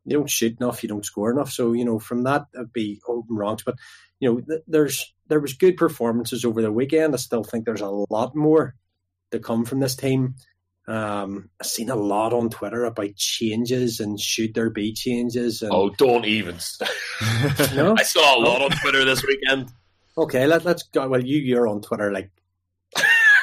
[0.05, 1.51] you don't shoot enough, you don't score enough.
[1.51, 3.63] So you know, from that, it'd be open wrongs.
[3.63, 3.75] But
[4.19, 7.13] you know, th- there's there was good performances over the weekend.
[7.13, 8.75] I still think there's a lot more
[9.31, 10.35] to come from this team.
[10.87, 15.61] Um, I've seen a lot on Twitter about changes and should there be changes.
[15.61, 16.55] And, oh, don't even.
[17.75, 17.95] no?
[17.99, 19.69] I saw a lot on Twitter this weekend.
[20.17, 21.09] Okay, let, let's go.
[21.09, 22.31] Well, you you're on Twitter like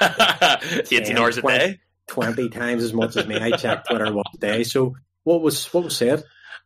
[0.03, 3.37] 18 hours a 20, day, twenty times as much as me.
[3.37, 4.65] I check Twitter one day.
[4.65, 6.25] So what was what was said?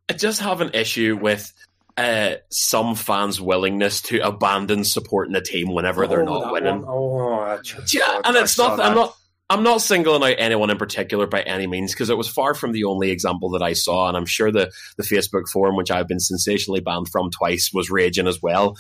[0.08, 1.52] I just have an issue with
[1.96, 6.82] uh, some fans' willingness to abandon supporting a team whenever oh, they're not winning.
[6.82, 6.88] One.
[6.88, 7.60] Oh,
[7.92, 8.80] yeah, and it's not.
[8.80, 9.14] I'm not.
[9.50, 12.72] I'm not singling out anyone in particular by any means because it was far from
[12.72, 16.06] the only example that I saw, and I'm sure the the Facebook forum, which I've
[16.06, 18.76] been sensationally banned from twice, was raging as well.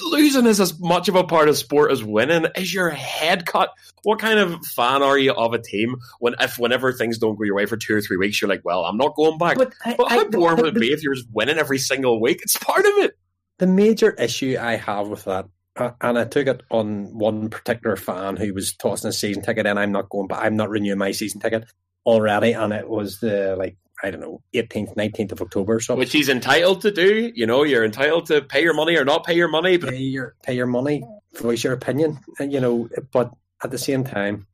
[0.00, 2.46] Losing is as much of a part of sport as winning.
[2.56, 3.70] Is your head cut?
[4.02, 7.44] What kind of fan are you of a team when if whenever things don't go
[7.44, 9.56] your way for two or three weeks, you're like, well, I'm not going back.
[9.56, 12.20] But, I, but how I, boring would it be if you're just winning every single
[12.20, 12.40] week?
[12.42, 13.18] It's part of it.
[13.58, 17.96] The major issue I have with that uh, and I took it on one particular
[17.96, 20.98] fan who was tossing a season ticket and I'm not going but I'm not renewing
[20.98, 21.64] my season ticket
[22.04, 26.12] already and it was the like I don't know 18th 19th of October so which
[26.12, 29.34] he's entitled to do you know you're entitled to pay your money or not pay
[29.34, 29.90] your money but...
[29.90, 31.04] pay your pay your money
[31.36, 33.30] voice your opinion and you know but
[33.62, 34.46] at the same time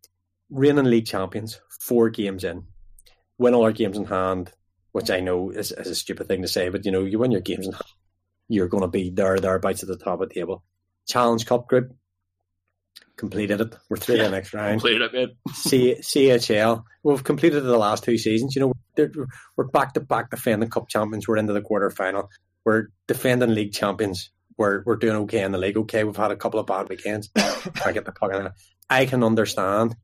[0.50, 2.64] reigning league champions four games in
[3.38, 4.52] win all our games in hand
[4.92, 7.30] which I know is, is a stupid thing to say but you know you win
[7.30, 7.84] your games in hand
[8.48, 10.64] you're going to be there thereabouts at the top of the table
[11.08, 11.94] Challenge Cup group.
[13.18, 13.74] Completed it.
[13.90, 14.81] We're through yeah, the next round.
[14.81, 16.85] Completed it, C- CHL.
[17.02, 18.54] We've completed the last two seasons.
[18.54, 19.16] You know,
[19.57, 21.26] we're back to back defending cup champions.
[21.26, 22.31] We're into the quarter final.
[22.64, 24.31] We're defending league champions.
[24.57, 25.76] We're we're doing okay in the league.
[25.76, 27.28] Okay, we've had a couple of bad weekends.
[27.37, 28.50] I get the puck in
[28.88, 29.96] I can understand.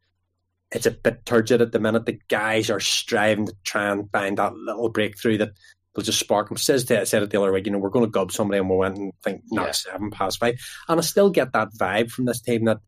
[0.73, 2.07] It's a bit turgid at the minute.
[2.07, 5.51] The guys are striving to try and find that little breakthrough that
[5.95, 6.57] they'll just spark them.
[6.57, 8.77] Says said it the other week, you know, we're going to gub somebody and we
[8.77, 9.71] went and think, no, yeah.
[9.71, 10.59] seven past five.
[10.89, 12.79] And I still get that vibe from this team that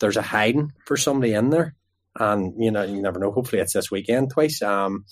[0.00, 1.74] there's a hiding for somebody in there.
[2.18, 3.30] And, you know, you never know.
[3.30, 4.60] Hopefully it's this weekend twice.
[4.62, 5.04] Um,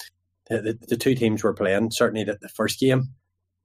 [0.49, 3.15] the, the, the two teams were playing, certainly the, the first game,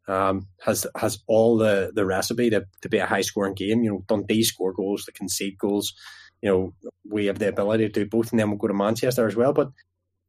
[0.08, 3.84] um, has has all the, the recipe to, to be a high scoring game.
[3.84, 5.94] You know, Dundee score goals, to concede goals.
[6.42, 6.74] You know,
[7.10, 9.54] we have the ability to do both, and then we'll go to Manchester as well.
[9.54, 9.72] But,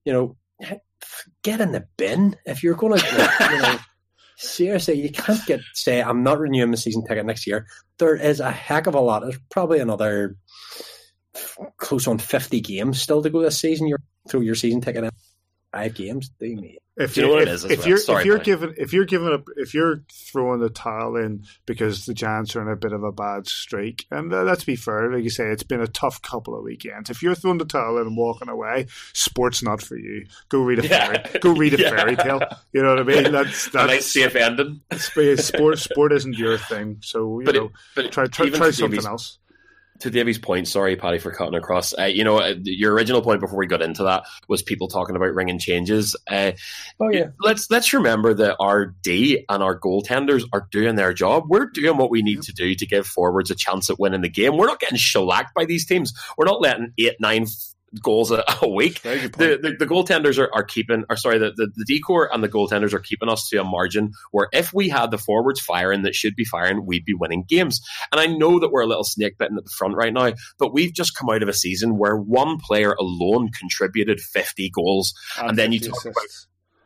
[0.05, 0.37] you know,
[1.43, 3.39] get in the bin if you're going to.
[3.51, 3.79] You know,
[4.37, 7.67] seriously, you can't get say I'm not renewing my season ticket next year.
[7.99, 9.23] There is a heck of a lot.
[9.23, 10.37] There's probably another
[11.77, 13.89] close on 50 games still to go this season.
[13.89, 15.11] You're through your season ticket in
[15.73, 16.31] five games.
[16.39, 17.89] Do you if, you, if, if well.
[17.89, 21.45] you're Sorry, if you're giving if you're giving up if you're throwing the towel in
[21.67, 24.77] because the Giants are in a bit of a bad streak, and uh, let's be
[24.77, 27.11] fair, like you say, it's been a tough couple of weekends.
[27.11, 30.27] If you're throwing the towel in and walking away, sport's not for you.
[30.49, 31.07] Go read a yeah.
[31.07, 31.91] fairy, go read a yeah.
[31.91, 32.41] fairy tale.
[32.73, 33.33] You know what I mean?
[33.33, 34.81] That's that's nice safe ending.
[34.97, 39.05] Sport sport isn't your thing, so you but know, it, but try try, try something
[39.05, 39.39] else.
[40.01, 41.97] To Davy's point, sorry, Paddy, for cutting across.
[41.97, 45.17] Uh, you know, uh, your original point before we got into that was people talking
[45.17, 46.17] about ringing changes.
[46.27, 46.53] Uh,
[47.01, 47.29] oh yeah.
[47.41, 51.45] Let's let's remember that our D and our goaltenders are doing their job.
[51.49, 54.29] We're doing what we need to do to give forwards a chance at winning the
[54.29, 54.57] game.
[54.57, 56.13] We're not getting shellacked by these teams.
[56.37, 57.47] We're not letting eight, nine
[58.03, 59.03] goals a, a week.
[59.03, 62.49] The, the, the, goaltenders are, are keeping, or sorry, the, the, the decor and the
[62.49, 66.15] goaltenders are keeping us to a margin where if we had the forwards firing that
[66.15, 67.81] should be firing, we'd be winning games.
[68.13, 70.73] And I know that we're a little snake bitten at the front right now, but
[70.73, 75.15] we've just come out of a season where one player alone contributed 50 goals.
[75.39, 76.15] And, and then you talk about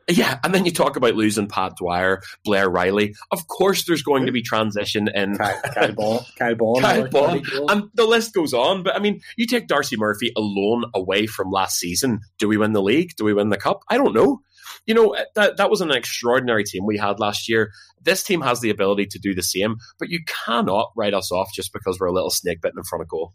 [0.09, 3.15] yeah, and then you talk about losing Pat Dwyer, Blair Riley.
[3.31, 7.43] Of course, there's going to be transition in Kyle, Kyle Baun, Kyle Baun, Kyle Baun,
[7.69, 8.83] and the list goes on.
[8.83, 12.21] But I mean, you take Darcy Murphy alone away from last season.
[12.39, 13.13] Do we win the league?
[13.17, 13.83] Do we win the cup?
[13.89, 14.41] I don't know.
[14.87, 17.71] You know eh, that that was an extraordinary team we had last year.
[18.03, 21.53] This team has the ability to do the same, but you cannot write us off
[21.53, 23.35] just because we're a little snake bitten in front of goal.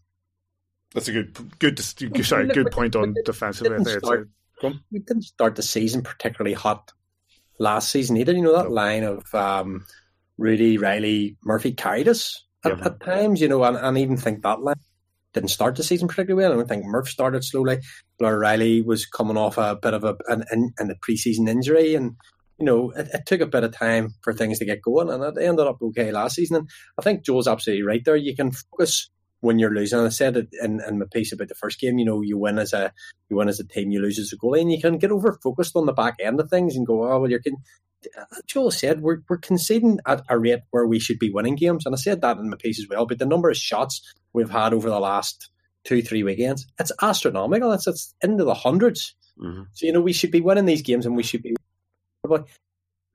[0.93, 3.67] That's a good, good, sorry, good point on defensive.
[4.91, 6.91] We didn't start the season particularly hot
[7.59, 8.34] last season either.
[8.34, 9.86] You know that line of um,
[10.38, 12.86] Rudy, Riley, Murphy carried us at, yeah.
[12.86, 13.41] at times.
[13.41, 14.76] You know, and, and even think that line
[15.34, 16.53] didn't start the season particularly well.
[16.53, 17.80] I don't think Murph started slowly.
[18.20, 22.16] Blair Riley was coming off a bit of a an, an, an preseason injury, and
[22.59, 25.24] you know it, it, took a bit of time for things to get going, and
[25.24, 26.57] it ended up okay last season.
[26.57, 28.16] And I think Joe's absolutely right there.
[28.16, 29.09] You can focus
[29.44, 30.00] when you're losing.
[30.00, 31.98] And I said it in, in my piece about the first game.
[31.98, 32.94] You know, you win as a
[33.30, 35.38] you win as a team, you lose as a goalie, and you can get over
[35.44, 37.41] focused on the back end of things and go, oh well, you're.
[37.41, 37.58] Con-.
[38.48, 41.94] Joel said we're we're conceding at a rate where we should be winning games, and
[41.94, 43.06] I said that in my piece as well.
[43.06, 45.50] But the number of shots we've had over the last
[45.84, 47.72] two three weekends, it's astronomical.
[47.72, 49.64] It's it's into the 100s mm-hmm.
[49.74, 51.56] So you know we should be winning these games, and we should be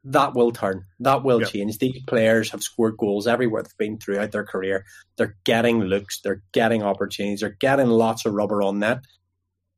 [0.05, 0.85] that will turn.
[1.01, 1.51] That will yep.
[1.51, 1.79] change.
[1.79, 4.85] These players have scored goals everywhere they've been throughout their career.
[5.17, 6.21] They're getting looks.
[6.21, 7.41] They're getting opportunities.
[7.41, 9.01] They're getting lots of rubber on net.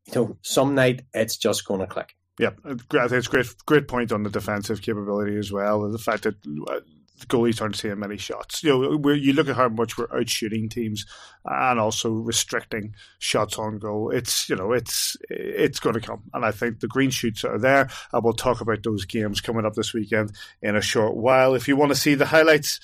[0.07, 2.14] You know, some night it's just going to click.
[2.39, 3.47] Yeah, I think it's great.
[3.66, 5.91] Great point on the defensive capability as well.
[5.91, 6.37] The fact that
[6.71, 6.81] uh,
[7.21, 8.62] the goalies aren't seeing many shots.
[8.62, 11.07] You know, you look at how much we're out shooting teams
[11.45, 14.11] and also restricting shots on goal.
[14.11, 17.59] It's you know, it's it's going to come, and I think the green shoots are
[17.59, 17.89] there.
[18.12, 21.55] And we'll talk about those games coming up this weekend in a short while.
[21.55, 22.81] If you want to see the highlights,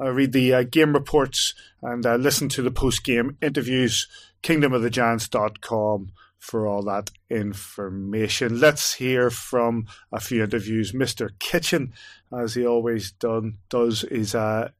[0.00, 4.06] uh, read the uh, game reports and uh, listen to the post game interviews.
[4.42, 8.60] KingdomoftheGiants.com for all that information.
[8.60, 10.92] Let's hear from a few interviews.
[10.92, 11.30] Mr.
[11.38, 11.92] Kitchen,
[12.36, 14.70] as he always done does, is uh,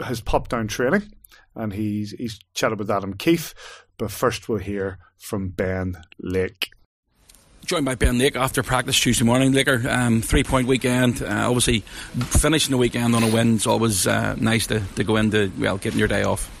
[0.00, 1.12] has popped down training,
[1.54, 3.54] and he's he's chatted with Adam Keefe.
[3.96, 6.70] But first, we'll hear from Ben Lake.
[7.66, 9.52] Joined by Ben Lake after practice Tuesday morning.
[9.52, 11.22] Laker, um, three point weekend.
[11.22, 15.16] Uh, obviously, finishing the weekend on a win is always uh, nice to, to go
[15.16, 16.57] into well, getting your day off.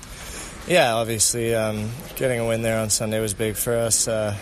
[0.68, 4.06] Yeah, obviously, um, getting a win there on Sunday was big for us.
[4.06, 4.36] Uh,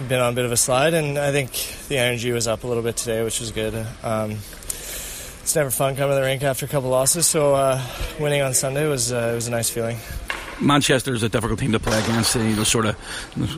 [0.00, 1.52] we've been on a bit of a slide, and I think
[1.86, 3.72] the energy was up a little bit today, which was good.
[4.02, 7.80] Um, it's never fun coming to the rink after a couple losses, so uh,
[8.18, 9.98] winning on Sunday was uh, was a nice feeling.
[10.60, 12.34] Manchester is a difficult team to play against.
[12.34, 12.96] You know, sort of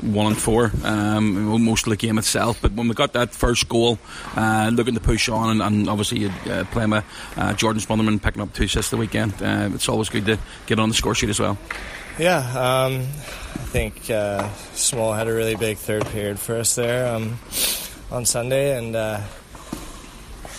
[0.02, 2.60] one and four um, most of the game itself.
[2.60, 3.98] But when we got that first goal,
[4.36, 6.64] uh, looking to push on, and, and obviously uh,
[7.36, 10.78] uh, Jordan Smotherman picking up two assists the weekend, uh, it's always good to get
[10.78, 11.56] on the score sheet as well.
[12.18, 17.14] Yeah, um, I think uh, Small had a really big third period for us there
[17.14, 17.38] um,
[18.10, 19.20] on Sunday, and uh,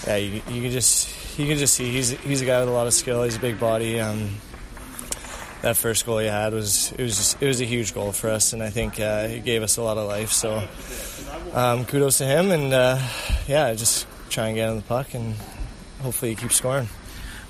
[0.07, 2.71] yeah, you, you can just you can just see he's he's a guy with a
[2.71, 3.23] lot of skill.
[3.23, 3.99] He's a big body.
[3.99, 4.29] Um,
[5.61, 8.29] that first goal he had was it was just, it was a huge goal for
[8.29, 10.31] us, and I think uh, he gave us a lot of life.
[10.31, 10.67] So
[11.53, 12.99] um, kudos to him, and uh,
[13.47, 15.35] yeah, just try and get on the puck, and
[16.01, 16.87] hopefully he keeps scoring.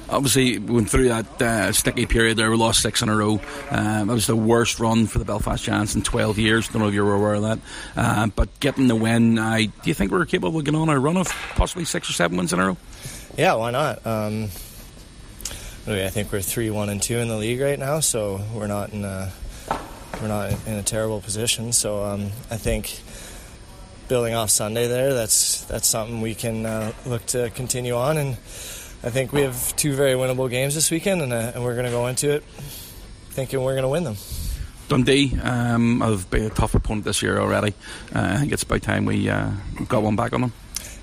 [0.10, 2.50] Obviously, we went through that uh, sticky period there.
[2.50, 3.40] We lost six in a row.
[3.70, 6.68] Um, that was the worst run for the Belfast Giants in 12 years.
[6.68, 7.60] Don't know if you were aware of that.
[7.96, 11.00] Uh, but getting the win, I, do you think we're capable of getting on a
[11.00, 12.78] run of possibly six or seven wins in a row?
[13.38, 14.04] Yeah, why not?
[14.06, 14.50] Um,
[15.92, 18.94] I think we're three, one, and two in the league right now, so we're not
[18.94, 19.32] in a
[20.22, 21.72] we're not in a terrible position.
[21.74, 23.00] So um, I think
[24.08, 28.30] building off Sunday there, that's that's something we can uh, look to continue on, and
[29.04, 31.86] I think we have two very winnable games this weekend, and, uh, and we're going
[31.86, 32.44] to go into it
[33.32, 34.18] thinking we're going to win them.
[34.90, 37.74] Dundee um, have been a tough opponent this year already.
[38.14, 39.52] Uh, I think it's about time we uh,
[39.88, 40.54] got one back on them.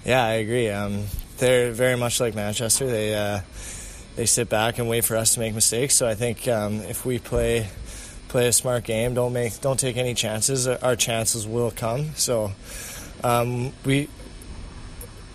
[0.05, 0.69] Yeah, I agree.
[0.69, 1.05] Um,
[1.39, 2.87] they're very much like Manchester.
[2.87, 3.41] They uh,
[4.17, 5.95] they sit back and wait for us to make mistakes.
[5.95, 7.69] So I think um, if we play
[8.29, 12.15] play a smart game, don't make don't take any chances, our chances will come.
[12.17, 12.53] So
[13.23, 14.09] um, we,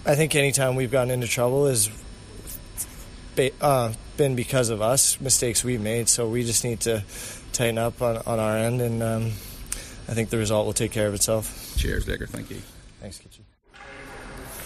[0.06, 1.90] I think anytime we've gotten into trouble is
[3.36, 6.10] ba- uh, been because of us mistakes we've made.
[6.10, 7.04] So we just need to
[7.54, 9.26] tighten up on, on our end, and um,
[10.08, 11.76] I think the result will take care of itself.
[11.78, 12.28] Cheers, Digger.
[12.28, 12.62] Thank you.
[13.00, 13.46] Thanks, Kitchen.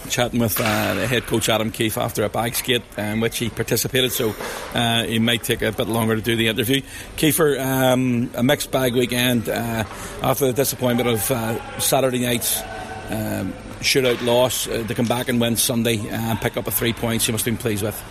[0.08, 3.38] Chatting with uh, the head coach Adam Keefe after a bag skate in um, which
[3.38, 4.34] he participated, so
[4.74, 6.82] uh, it might take a bit longer to do the interview.
[7.16, 9.84] Kiefer, um, a mixed bag weekend uh,
[10.22, 12.60] after the disappointment of uh, Saturday night's
[13.10, 16.92] um, shootout loss uh, to come back and win Sunday and pick up a three
[16.92, 17.26] points.
[17.28, 18.02] You must have been pleased with.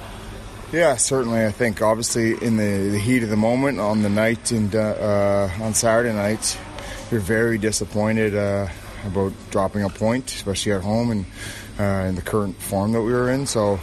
[0.71, 1.45] Yeah, certainly.
[1.45, 5.49] I think obviously in the, the heat of the moment on the night and uh,
[5.61, 6.57] on Saturday night,
[7.11, 8.67] you're very disappointed uh,
[9.05, 11.25] about dropping a point, especially at home and
[11.79, 13.45] uh, in the current form that we were in.
[13.45, 13.79] So,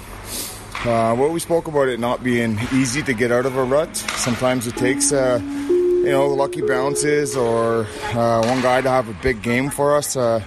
[0.85, 3.97] uh, what we spoke about it not being easy to get out of a rut.
[3.97, 9.15] Sometimes it takes, uh, you know, lucky bounces or uh, one guy to have a
[9.23, 10.17] big game for us.
[10.17, 10.43] Uh,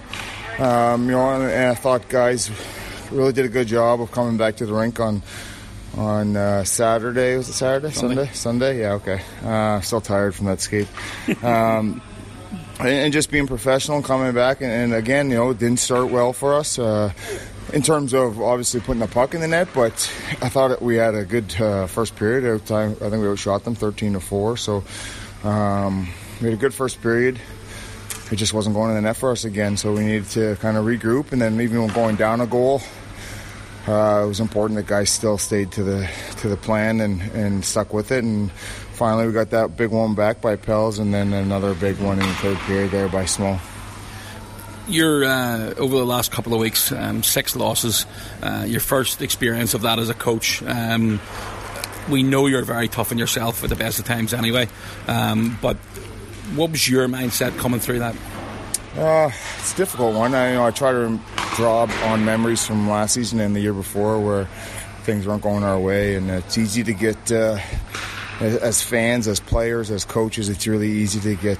[0.58, 2.50] um, you know, and I thought guys
[3.10, 5.22] really did a good job of coming back to the rink on
[5.96, 7.36] on uh, Saturday.
[7.36, 7.92] Was it Saturday?
[7.92, 8.14] Sunday?
[8.14, 8.32] Sunday?
[8.34, 8.80] Sunday?
[8.80, 9.22] Yeah, okay.
[9.42, 10.88] Uh, still tired from that skate.
[11.42, 12.02] Um,
[12.80, 14.60] and just being professional and coming back.
[14.60, 17.12] And, and, again, you know, it didn't start well for us uh,
[17.72, 19.68] in terms of obviously putting the puck in the net.
[19.74, 19.92] But
[20.42, 22.64] I thought we had a good uh, first period.
[22.66, 24.56] Time, I think we outshot them 13 to four.
[24.56, 24.84] So
[25.44, 26.08] um,
[26.40, 27.40] we had a good first period.
[28.30, 29.76] It just wasn't going in the net for us again.
[29.76, 31.32] So we needed to kind of regroup.
[31.32, 32.82] And then even going down a goal.
[33.86, 37.64] Uh, it was important that guys still stayed to the to the plan and, and
[37.64, 38.50] stuck with it and
[38.96, 42.26] finally we got that big one back by Pels, and then another big one in
[42.26, 43.60] the third period there by Small.
[44.88, 48.06] You're uh, over the last couple of weeks, um, six losses.
[48.42, 50.62] Uh, your first experience of that as a coach.
[50.62, 51.20] Um,
[52.08, 54.68] we know you're very tough on yourself at the best of times, anyway.
[55.08, 55.76] Um, but
[56.54, 58.16] what was your mindset coming through that?
[58.96, 60.34] Uh, it's a difficult one.
[60.34, 61.20] I, you know, I try to
[61.56, 64.46] draw on memories from last season and the year before where
[65.02, 67.30] things weren't going our way, and it's easy to get.
[68.40, 71.58] As fans, as players, as coaches, it's really easy to get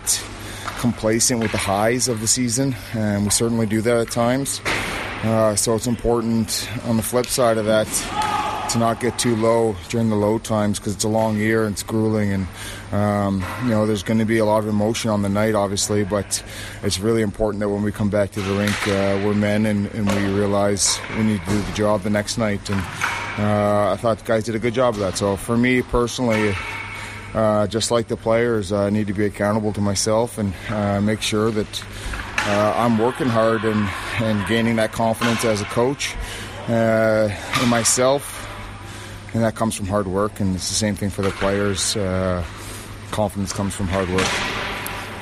[0.78, 4.60] complacent with the highs of the season, and we certainly do that at times.
[5.22, 7.86] Uh, so it's important on the flip side of that
[8.70, 11.72] to not get too low during the low times because it's a long year and
[11.72, 12.46] it's grueling and
[12.92, 16.04] um, you know there's going to be a lot of emotion on the night obviously
[16.04, 16.42] but
[16.82, 19.86] it's really important that when we come back to the rink uh, we're men and,
[19.94, 22.82] and, we realize we need to do the job the next night and
[23.38, 25.16] uh, I thought the guys did a good job of that.
[25.16, 26.54] So for me personally,
[27.34, 31.20] uh, just like the players, I need to be accountable to myself and uh, make
[31.20, 31.84] sure that
[32.38, 33.88] uh, I'm working hard and,
[34.20, 36.14] and gaining that confidence as a coach
[36.68, 37.28] uh,
[37.62, 38.32] in myself.
[39.34, 41.94] And that comes from hard work, and it's the same thing for the players.
[41.94, 42.42] Uh,
[43.10, 44.55] confidence comes from hard work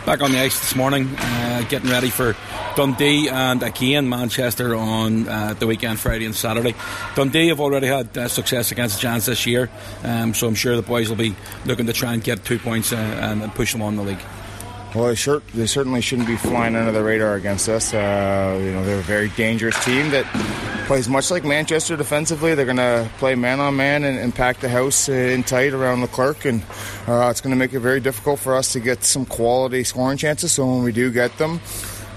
[0.04, 2.36] back on the ice this morning, uh, getting ready for
[2.76, 6.74] Dundee and again Manchester on uh, the weekend, Friday and Saturday.
[7.14, 9.70] Dundee have already had uh, success against the Giants this year,
[10.02, 11.34] um, so I'm sure the boys will be
[11.64, 14.20] looking to try and get two points uh, and push them on the league.
[14.94, 17.92] Well, they, sure, they certainly shouldn't be flying under the radar against us.
[17.92, 20.24] Uh, you know, they're a very dangerous team that
[20.86, 22.54] plays much like Manchester defensively.
[22.54, 26.44] They're going to play man on man and, pack the house in tight around Leclerc,
[26.44, 26.62] and
[27.08, 30.16] uh, it's going to make it very difficult for us to get some quality scoring
[30.16, 30.52] chances.
[30.52, 31.60] So when we do get them,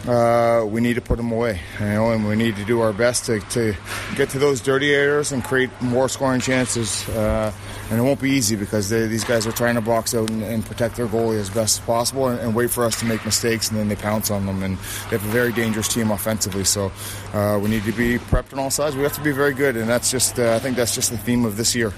[0.07, 2.93] uh, we need to put them away, you know, and we need to do our
[2.93, 3.75] best to, to
[4.15, 7.07] get to those dirty areas and create more scoring chances.
[7.09, 7.51] Uh,
[7.89, 10.43] and it won't be easy because they, these guys are trying to box out and,
[10.43, 13.23] and, protect their goalie as best as possible and, and, wait for us to make
[13.23, 14.63] mistakes, and then they pounce on them.
[14.63, 16.91] And they have a very dangerous team offensively, so
[17.33, 18.95] uh, we need to be prepped on all sides.
[18.95, 21.17] We have to be very good, and that's just uh, I think that's just the
[21.17, 21.93] theme of this year.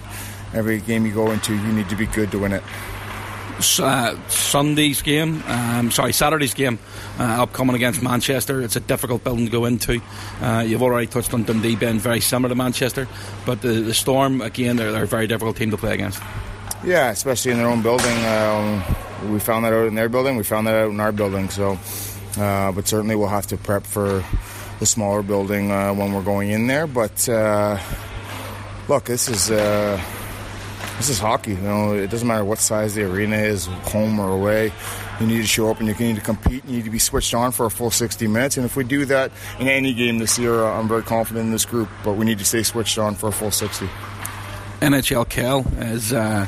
[0.53, 2.63] Every game you go into, you need to be good to win it
[3.59, 6.79] uh, Sunday's game, um, sorry, Saturday's game,
[7.19, 8.61] uh, upcoming against Manchester.
[8.61, 10.01] It's a difficult building to go into.
[10.41, 13.07] Uh, you've already touched on Dundee being very similar to Manchester,
[13.45, 16.21] but the, the Storm, again, they're, they're, a very difficult team to play against.
[16.83, 18.25] Yeah, especially in their own building.
[18.25, 18.83] Um,
[19.31, 21.77] we found that out in their building, we found that out in our building, so,
[22.37, 24.23] uh, but certainly we'll have to prep for
[24.79, 26.87] the smaller building uh, when we're going in there.
[26.87, 27.77] But uh,
[28.87, 29.51] look, this is
[30.99, 31.51] this is hockey.
[31.51, 34.73] You know, it doesn't matter what size the arena is, home or away.
[35.21, 36.65] You need to show up and you need to compete.
[36.65, 38.57] You need to be switched on for a full 60 minutes.
[38.57, 41.63] And if we do that in any game this year, I'm very confident in this
[41.63, 41.87] group.
[42.03, 43.87] But we need to stay switched on for a full 60.
[44.81, 46.45] NHL Kel is uh,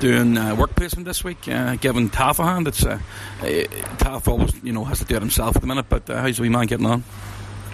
[0.00, 2.66] doing uh, work placement this week, uh, giving Taff a hand.
[2.66, 2.98] It's uh,
[3.98, 5.86] Taff always, you know, has to do it himself at the minute.
[5.88, 7.04] But uh, how's the wee man getting on?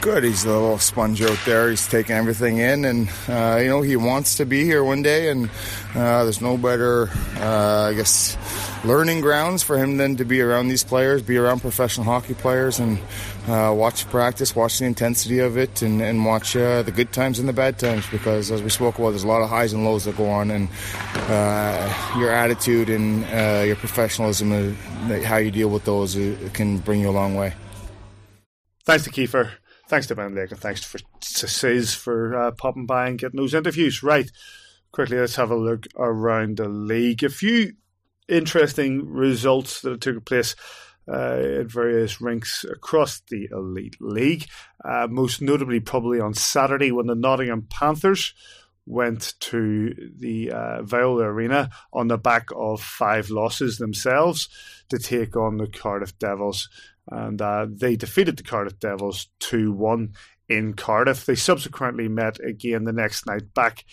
[0.01, 0.23] Good.
[0.23, 1.71] He's a little sponge out there.
[1.71, 5.29] He's taking everything in, and uh, you know he wants to be here one day.
[5.29, 5.51] And
[5.95, 8.37] uh, there's no better, uh, I guess,
[8.85, 12.79] learning grounds for him than to be around these players, be around professional hockey players,
[12.79, 12.99] and
[13.49, 17.41] uh, watch practice, watch the intensity of it, and, and watch uh, the good times
[17.41, 18.07] and the bad times.
[18.09, 20.53] Because as we spoke about, there's a lot of highs and lows that go on,
[20.53, 20.69] and
[21.29, 23.23] uh, your attitude and
[23.67, 24.75] your professionalism,
[25.25, 26.15] how you deal with those,
[26.53, 27.53] can bring you a long way.
[28.85, 29.51] Thanks to Kiefer.
[29.89, 33.39] Thanks to Ben Lake and thanks for, to Sis for uh, popping by and getting
[33.39, 34.03] those interviews.
[34.03, 34.31] Right,
[34.93, 37.25] quickly, let's have a look around the league.
[37.25, 37.73] A few
[38.29, 40.55] interesting results that took place
[41.11, 44.47] uh, at various rinks across the Elite League.
[44.85, 48.35] Uh, most notably, probably on Saturday, when the Nottingham Panthers
[48.85, 54.51] went to the uh, Viola Arena on the back of five losses themselves
[54.91, 56.69] to take on the Cardiff Devils
[57.11, 60.13] and uh, they defeated the Cardiff Devils 2 1
[60.49, 61.27] in Cardiff.
[61.27, 63.85] They subsequently met again the next night back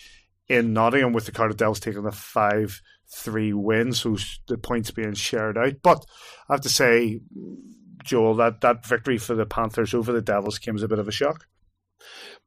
[0.48, 2.82] in Nottingham with the Cardiff Devils taking a 5
[3.14, 4.16] 3 win, so
[4.48, 5.74] the points being shared out.
[5.82, 6.04] But
[6.48, 7.20] I have to say,
[8.04, 11.08] Joel, that, that victory for the Panthers over the Devils came as a bit of
[11.08, 11.46] a shock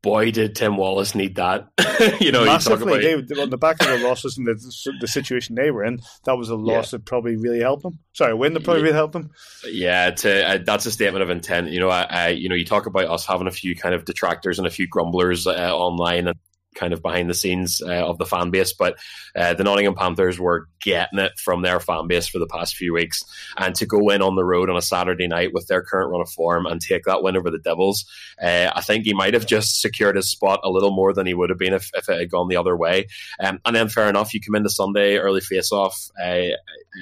[0.01, 1.67] boy, did Tim Wallace need that.
[2.19, 3.05] you know, massively.
[3.05, 5.99] You they, on the back of the losses and the, the situation they were in,
[6.25, 6.97] that was a loss yeah.
[6.97, 7.99] that probably really helped them.
[8.13, 8.85] Sorry, a win that probably yeah.
[8.85, 9.31] really helped them.
[9.65, 11.69] Yeah, to, uh, that's a statement of intent.
[11.69, 14.05] You know, I, I, you know, you talk about us having a few kind of
[14.05, 16.37] detractors and a few grumblers uh, online, and
[16.75, 18.73] kind of behind the scenes uh, of the fan base.
[18.73, 18.97] But
[19.35, 22.93] uh, the Nottingham Panthers were getting it from their fan base for the past few
[22.93, 23.23] weeks,
[23.57, 26.21] and to go in on the road on a Saturday night with their current run
[26.21, 28.05] of form and take that win over the Devils,
[28.41, 31.33] uh, I think he might have just secured his spot a little more than he
[31.33, 33.07] would have been if, if it had gone the other way.
[33.39, 36.49] Um, and then, fair enough, you come into Sunday early face off uh,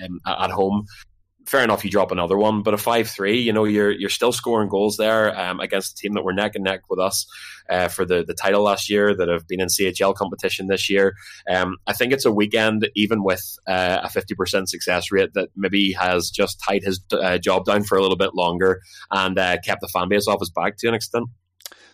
[0.04, 0.86] um, at home
[1.48, 4.70] fair enough, you drop another one, but a five-three, you know, you're you're still scoring
[4.70, 7.26] goals there um, against a team that were neck and neck with us
[7.70, 11.16] uh, for the the title last year, that have been in CHL competition this year.
[11.50, 15.50] Um, I think it's a weekend, even with uh, a fifty percent success rate, that
[15.56, 18.82] maybe has just tied his uh, job down for a little bit longer
[19.12, 21.28] and uh, kept the fan base off his back to an extent.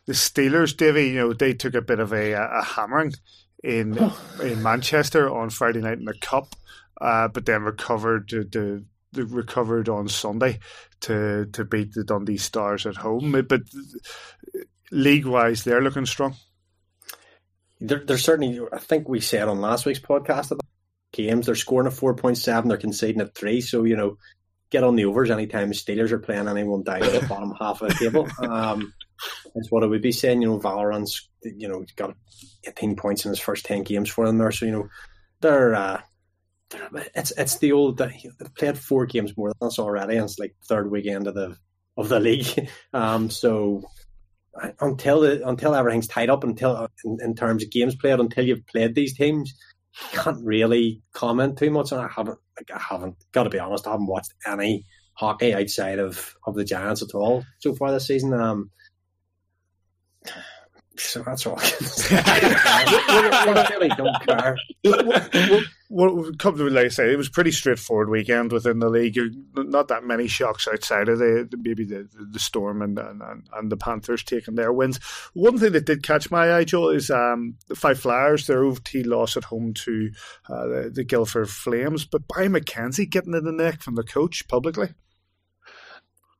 [0.05, 3.13] The Steelers, Davy, you know, they took a bit of a, a hammering
[3.63, 6.55] in in Manchester on Friday night in the Cup.
[7.01, 8.85] Uh, but then recovered to, to
[9.15, 10.59] recovered on Sunday
[11.01, 13.31] to to beat the Dundee Stars at home.
[13.47, 13.61] But
[14.91, 16.35] league wise, they're looking strong.
[17.79, 18.59] They're, they're, certainly.
[18.71, 20.65] I think we said on last week's podcast about
[21.11, 21.45] games.
[21.45, 22.69] They're scoring a four point seven.
[22.69, 23.61] They're conceding at three.
[23.61, 24.17] So you know,
[24.69, 27.89] get on the overs anytime Steelers are playing anyone down at the bottom half of
[27.89, 28.27] the table.
[28.39, 28.93] Um,
[29.55, 30.41] is what I would be saying.
[30.41, 32.15] You know, Vallerand's you know got
[32.65, 34.51] 18 points in his first 10 games for them there.
[34.51, 34.89] So you know,
[35.41, 36.01] they're uh,
[37.15, 40.55] it's it's the old they've played four games more than us already, and it's like
[40.67, 41.57] third weekend of the
[41.97, 42.69] of the league.
[42.93, 43.83] Um, so
[44.79, 48.67] until the, until everything's tied up, until in, in, terms of games played, until you've
[48.67, 49.53] played these teams,
[50.11, 51.91] you can't really comment too much.
[51.91, 55.53] And I haven't, like, I haven't got to be honest, I haven't watched any hockey
[55.53, 58.33] outside of of the Giants at all so far this season.
[58.33, 58.69] Um,
[60.95, 63.75] so that's all I can say.
[63.75, 64.57] Really don't care.
[65.89, 69.17] Well, come to like I say, it was pretty straightforward weekend within the league.
[69.55, 73.21] Not that many shocks outside of the maybe the the Storm and and,
[73.53, 74.99] and the Panthers taking their wins.
[75.33, 78.47] One thing that did catch my eye, Joel, is um, the Fife Flyers.
[78.47, 80.11] Their OT loss at home to
[80.49, 84.47] uh, the, the Guildford Flames, but by McKenzie getting in the neck from the coach
[84.47, 84.89] publicly.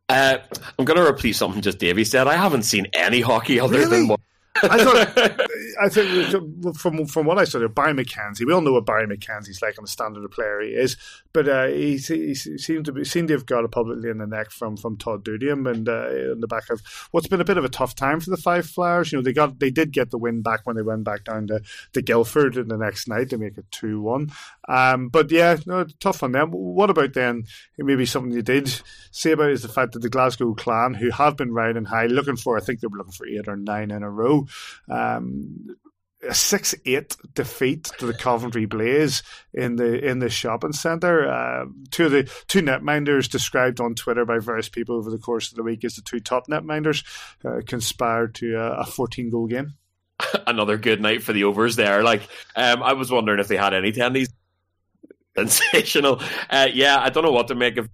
[0.10, 0.38] Uh,
[0.78, 2.28] I'm going to repeat something just Davey said.
[2.28, 4.00] I haven't seen any hockey other really?
[4.00, 4.20] than what
[4.64, 5.42] I thought,
[5.82, 8.46] I think from from what I saw, Bari McKenzie.
[8.46, 10.98] We all know what Bari McKenzie's like on the standard of player he is,
[11.34, 14.28] but uh, he, he seemed to be seemed to have got it publicly in the
[14.28, 17.58] neck from from Todd Dutiaume and uh, in the back of what's been a bit
[17.58, 19.12] of a tough time for the Fife Flyers.
[19.12, 21.48] You know, they got they did get the win back when they went back down
[21.48, 21.62] to,
[21.94, 24.32] to Guildford in the next night to make it two one.
[24.68, 26.52] Um, but yeah, no, tough on them.
[26.52, 27.46] What about then?
[27.78, 31.38] Maybe something you did say about is the fact that the Glasgow Clan, who have
[31.38, 34.04] been riding high, looking for I think they were looking for eight or nine in
[34.04, 34.48] a row.
[34.90, 35.76] Um,
[36.28, 39.24] a six eight defeat to the Coventry Blaze
[39.54, 41.28] in the in the shopping centre.
[41.28, 45.52] Uh, two of the two netminders described on Twitter by various people over the course
[45.52, 47.04] of the week as the two top netminders
[47.46, 49.74] uh, conspired to a, a fourteen goal game.
[50.48, 52.04] Another good night for the overs there.
[52.04, 52.22] Like
[52.56, 54.30] um, I was wondering if they had any tendies.
[55.36, 56.22] Sensational.
[56.50, 57.90] Uh, yeah, I don't know what to make of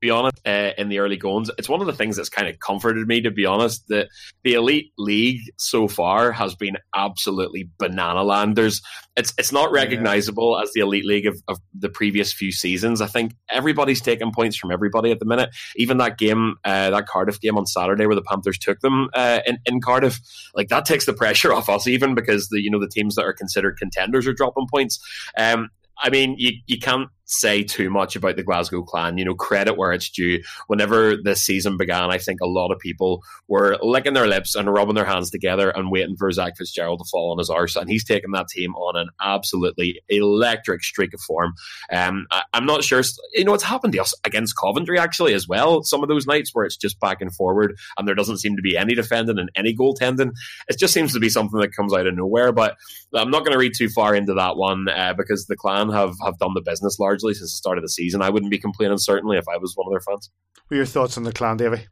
[0.00, 1.50] be honest, uh, in the early goings.
[1.58, 4.08] It's one of the things that's kind of comforted me, to be honest, that
[4.44, 8.56] the elite league so far has been absolutely banana land.
[8.56, 8.80] There's,
[9.16, 10.62] it's it's not recognizable yeah.
[10.62, 13.00] as the elite league of, of, the previous few seasons.
[13.00, 15.50] I think everybody's taking points from everybody at the minute.
[15.76, 19.40] Even that game, uh, that Cardiff game on Saturday, where the Panthers took them uh,
[19.46, 20.20] in in Cardiff,
[20.54, 23.24] like that takes the pressure off us, even because the you know the teams that
[23.24, 24.98] are considered contenders are dropping points.
[25.36, 25.70] Um,
[26.00, 29.18] I mean, you, you can't say too much about the Glasgow clan.
[29.18, 30.42] You know, credit where it's due.
[30.66, 34.72] Whenever this season began, I think a lot of people were licking their lips and
[34.72, 37.76] rubbing their hands together and waiting for Zach Fitzgerald to fall on his arse.
[37.76, 41.54] And he's taken that team on an absolutely electric streak of form.
[41.92, 43.02] Um, I, am not sure.
[43.34, 45.82] You know, it's happened to us against Coventry actually as well.
[45.82, 48.62] Some of those nights where it's just back and forward and there doesn't seem to
[48.62, 50.32] be any defending and any goaltending.
[50.68, 52.52] It just seems to be something that comes out of nowhere.
[52.52, 52.76] But
[53.14, 56.14] I'm not going to read too far into that one uh, because the clan have,
[56.24, 58.22] have done the business largely largely since the start of the season.
[58.22, 60.30] I wouldn't be complaining certainly if I was one of their fans.
[60.68, 61.86] What are your thoughts on the clan, Davy?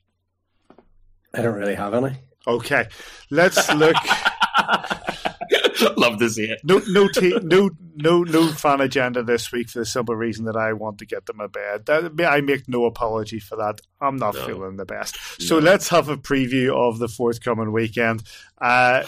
[1.35, 2.17] I don't really have any.
[2.47, 2.87] Okay,
[3.31, 3.97] let's look.
[5.97, 6.61] Love to see it.
[6.65, 10.57] No, no, te- no, no, no fan agenda this week for the simple reason that
[10.57, 11.87] I want to get them a bed.
[11.87, 13.81] That, I make no apology for that.
[14.01, 14.47] I'm not no.
[14.47, 15.19] feeling the best.
[15.43, 15.67] So no.
[15.67, 18.23] let's have a preview of the forthcoming weekend.
[18.59, 19.05] Uh,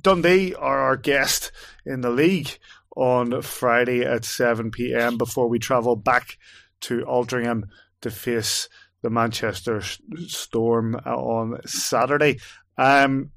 [0.00, 1.50] Dundee are our guest
[1.84, 2.58] in the league
[2.96, 5.18] on Friday at 7 p.m.
[5.18, 6.38] before we travel back
[6.82, 7.64] to Altrincham
[8.02, 8.68] to face
[9.02, 9.82] the Manchester
[10.26, 12.38] Storm on Saturday.
[12.78, 13.30] Um,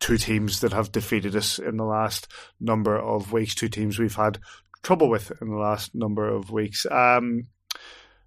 [0.00, 2.30] two teams that have defeated us in the last
[2.60, 4.38] number of weeks, two teams we've had
[4.82, 6.86] trouble with in the last number of weeks.
[6.90, 7.48] Um,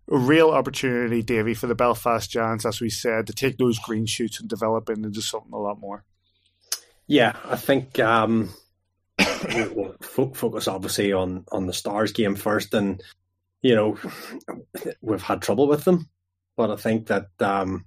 [0.10, 4.06] a real opportunity, Davy, for the Belfast Giants, as we said, to take those green
[4.06, 6.04] shoots and develop into something a lot more.
[7.08, 8.50] Yeah, I think um,
[9.74, 13.02] we'll focus obviously on on the Stars game first, and
[13.62, 13.98] you know
[15.02, 16.10] we've had trouble with them,
[16.56, 17.86] but I think that um,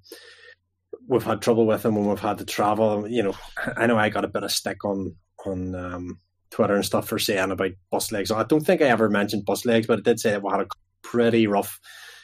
[1.06, 3.08] we've had trouble with them when we've had to travel.
[3.08, 3.36] You know,
[3.76, 6.20] I know I got a bit of stick on on um,
[6.50, 8.30] Twitter and stuff for saying about bus legs.
[8.30, 10.60] I don't think I ever mentioned bus legs, but I did say that we had
[10.60, 10.68] a
[11.02, 11.80] pretty rough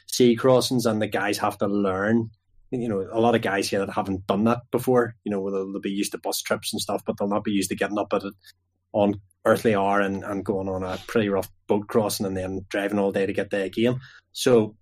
[0.06, 2.30] sea crossings, and the guys have to learn
[2.72, 5.72] you know, a lot of guys here that haven't done that before, you know, they'll,
[5.72, 7.98] they'll, be used to bus trips and stuff, but they'll not be used to getting
[7.98, 8.22] up at
[8.92, 12.98] on Earthly Hour and, and going on a pretty rough boat crossing and then driving
[12.98, 14.00] all day to get there again.
[14.32, 14.76] So,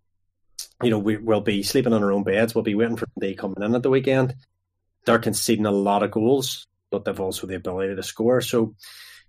[0.83, 2.55] you know, we, will be sleeping on our own beds.
[2.55, 4.35] We'll be waiting for the day coming in at the weekend.
[5.05, 8.41] They're conceding a lot of goals, but they've also the ability to score.
[8.41, 8.75] So,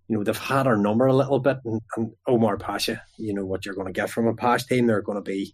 [0.07, 1.57] you know, they've had our number a little bit.
[1.65, 4.87] And, and Omar Pacha, you know what you're going to get from a Pacha team.
[4.87, 5.53] They're going to be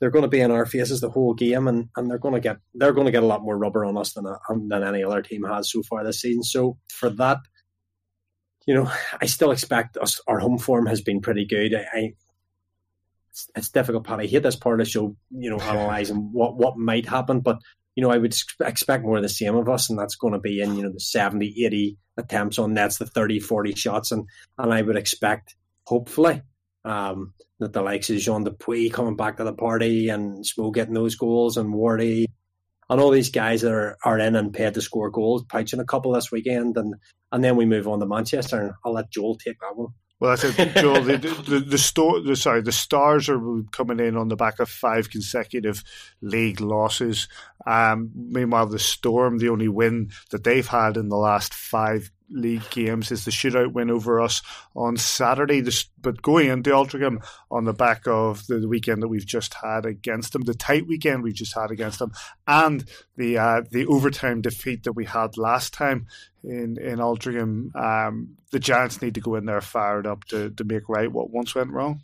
[0.00, 2.40] they're going to be in our faces the whole game, and, and they're going to
[2.40, 4.38] get they're going to get a lot more rubber on us than a,
[4.68, 6.42] than any other team has so far this season.
[6.42, 7.38] So for that,
[8.66, 8.90] you know,
[9.20, 10.20] I still expect us.
[10.26, 11.74] Our home form has been pretty good.
[11.74, 12.12] I, I
[13.30, 14.20] it's, it's, difficult, Pat.
[14.20, 17.58] I hate this part of the show, you know, analysing what what might happen, but
[17.94, 20.40] you know, I would expect more of the same of us, and that's going to
[20.40, 24.28] be in, you know, the 70, 80 attempts on nets, the 30, 40 shots, and
[24.58, 25.54] and I would expect,
[25.86, 26.42] hopefully,
[26.84, 30.94] um, that the likes of Jean Dupuy coming back to the party and Smo getting
[30.94, 32.26] those goals and Wardy
[32.88, 35.84] and all these guys that are, are in and paid to score goals, pouching a
[35.84, 36.94] couple this weekend, and
[37.32, 39.88] and then we move on to Manchester, and I'll let Joel take that one.
[40.20, 41.02] Well, that's it, Joel.
[41.02, 43.40] the, the, the, store, the, sorry, the Stars are
[43.72, 45.82] coming in on the back of five consecutive
[46.22, 47.28] league losses.
[47.66, 52.68] Um, meanwhile, the Storm, the only win that they've had in the last five league
[52.70, 54.42] games is the shootout win over us
[54.74, 55.62] on Saturday.
[56.00, 60.32] But going into Altrincham on the back of the weekend that we've just had against
[60.32, 62.12] them, the tight weekend we've just had against them,
[62.46, 62.84] and
[63.16, 66.06] the uh, the overtime defeat that we had last time
[66.42, 70.64] in in Altrincham, um, the Giants need to go in there fired up to to
[70.64, 72.02] make right what once went wrong.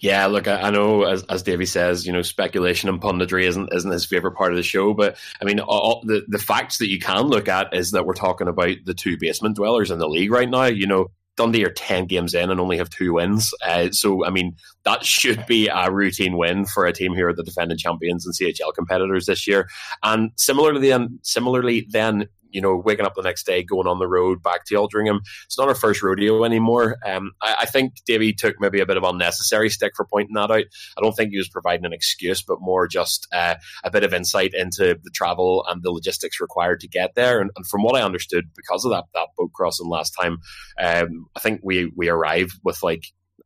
[0.00, 3.72] Yeah, look, I, I know as, as Davey says, you know, speculation and punditry isn't
[3.72, 6.88] isn't his favorite part of the show, but I mean, all, the the facts that
[6.88, 10.08] you can look at is that we're talking about the two basement dwellers in the
[10.08, 10.64] league right now.
[10.64, 13.52] You know, Dundee are 10 games in and only have two wins.
[13.64, 17.32] Uh, so, I mean, that should be a routine win for a team who are
[17.32, 19.68] the defending champions and CHL competitors this year.
[20.02, 24.06] And similarly, then, similarly, then you know, waking up the next day, going on the
[24.06, 25.20] road back to Altrincham.
[25.46, 26.96] It's not our first rodeo anymore.
[27.04, 30.50] Um, I, I, think Davey took maybe a bit of unnecessary stick for pointing that
[30.50, 30.64] out.
[30.96, 34.14] I don't think he was providing an excuse, but more just uh, a bit of
[34.14, 37.40] insight into the travel and the logistics required to get there.
[37.40, 40.38] And, and from what I understood, because of that that boat crossing last time,
[40.80, 43.04] um, I think we we arrived with like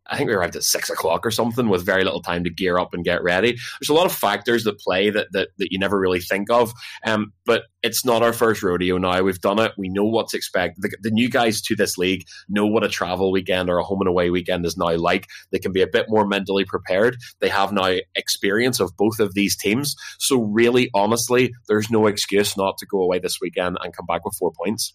[0.08, 2.78] I think we arrived at six o'clock or something with very little time to gear
[2.78, 3.52] up and get ready.
[3.52, 6.72] There's a lot of factors that play that that, that you never really think of.
[7.04, 9.22] Um, but it's not our first rodeo now.
[9.22, 9.72] We've done it.
[9.78, 10.80] We know what to expect.
[10.80, 14.00] The, the, new guys to this league know what a travel weekend or a home
[14.00, 15.28] and away weekend is now like.
[15.52, 17.16] They can be a bit more mentally prepared.
[17.40, 19.94] They have now experience of both of these teams.
[20.18, 24.24] So really, honestly, there's no excuse not to go away this weekend and come back
[24.24, 24.94] with four points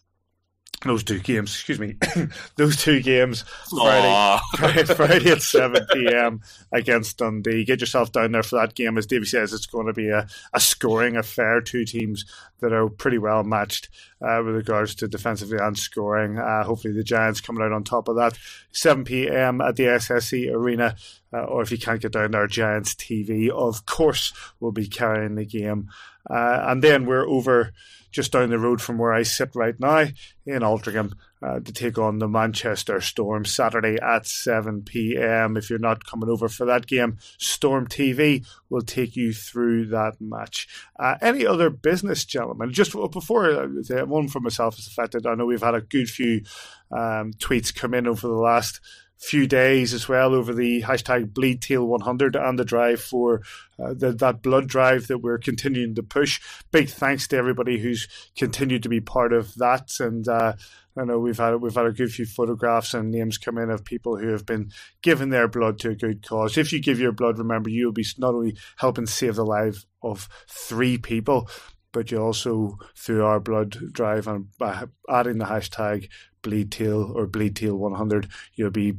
[0.84, 1.96] those two games, excuse me,
[2.56, 6.42] those two games Friday, Friday, Friday, at 7 p.m.
[6.72, 7.66] against Dundee.
[7.66, 8.98] Get yourself down there for that game.
[8.98, 11.62] As Davey says, it's going to be a, a scoring affair.
[11.62, 12.26] Two teams
[12.60, 13.90] that are pretty well matched
[14.22, 16.38] uh, with regards to defensively and scoring.
[16.38, 18.38] Uh, hopefully, the Giants coming out on top of that.
[18.72, 19.62] 7 p.m.
[19.62, 20.96] at the SSE Arena,
[21.34, 25.36] uh, or if you can't get down there, Giants TV, of course, will be carrying
[25.36, 25.90] the game.
[26.30, 27.72] Uh, and then we're over
[28.12, 30.00] just down the road from where I sit right now
[30.46, 35.58] in Altrincham uh, to take on the Manchester Storm Saturday at 7 p.m.
[35.58, 40.20] If you're not coming over for that game, Storm TV will take you through that
[40.20, 40.68] match.
[41.00, 42.74] Uh, any other business, gentlemen?
[42.74, 45.82] Just before uh, one for myself is the fact that I know we've had a
[45.82, 46.44] good few
[46.92, 48.82] um, tweets come in over the last
[49.22, 53.42] few days as well over the hashtag bleedteal100 and the drive for
[53.80, 56.42] uh, the, that blood drive that we're continuing to push.
[56.72, 59.92] Big thanks to everybody who's continued to be part of that.
[60.00, 60.54] And uh,
[60.98, 63.86] I know we've had we've had a good few photographs and names come in of
[63.86, 64.72] people who have been
[65.04, 66.58] giving their blood to a good cause.
[66.58, 70.28] If you give your blood, remember you'll be not only helping save the life of
[70.48, 71.48] three people,
[71.92, 76.10] but you also through our blood drive and by adding the hashtag
[76.42, 78.94] bleed teal or bleed teal 100 you'll be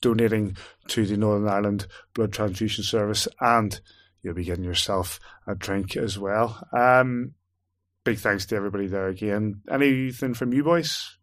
[0.00, 0.56] donating
[0.88, 3.80] to the northern ireland blood transfusion service and
[4.22, 7.32] you'll be getting yourself a drink as well um,
[8.04, 11.18] big thanks to everybody there again anything from you boys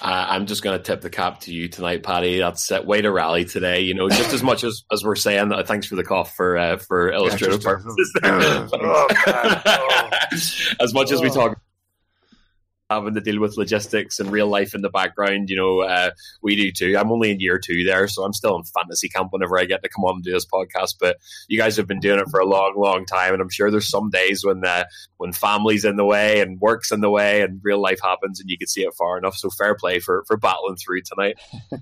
[0.00, 2.38] uh, I'm just going to tip the cap to you tonight, Paddy.
[2.38, 3.82] That's uh, way to rally today.
[3.82, 6.58] You know, just as much as, as we're saying, uh, thanks for the cough for
[6.58, 8.12] uh, for illustrative yeah, purposes.
[8.24, 10.10] oh, oh.
[10.80, 11.56] as much as we talk
[12.94, 15.50] having to deal with logistics and real life in the background.
[15.50, 16.10] You know, uh,
[16.42, 16.96] we do too.
[16.98, 19.82] I'm only in year two there, so I'm still in fantasy camp whenever I get
[19.82, 20.96] to come on and do this podcast.
[21.00, 21.16] But
[21.48, 23.88] you guys have been doing it for a long, long time, and I'm sure there's
[23.88, 24.84] some days when uh,
[25.16, 28.50] when family's in the way and work's in the way and real life happens, and
[28.50, 29.36] you can see it far enough.
[29.36, 31.38] So fair play for for battling through tonight.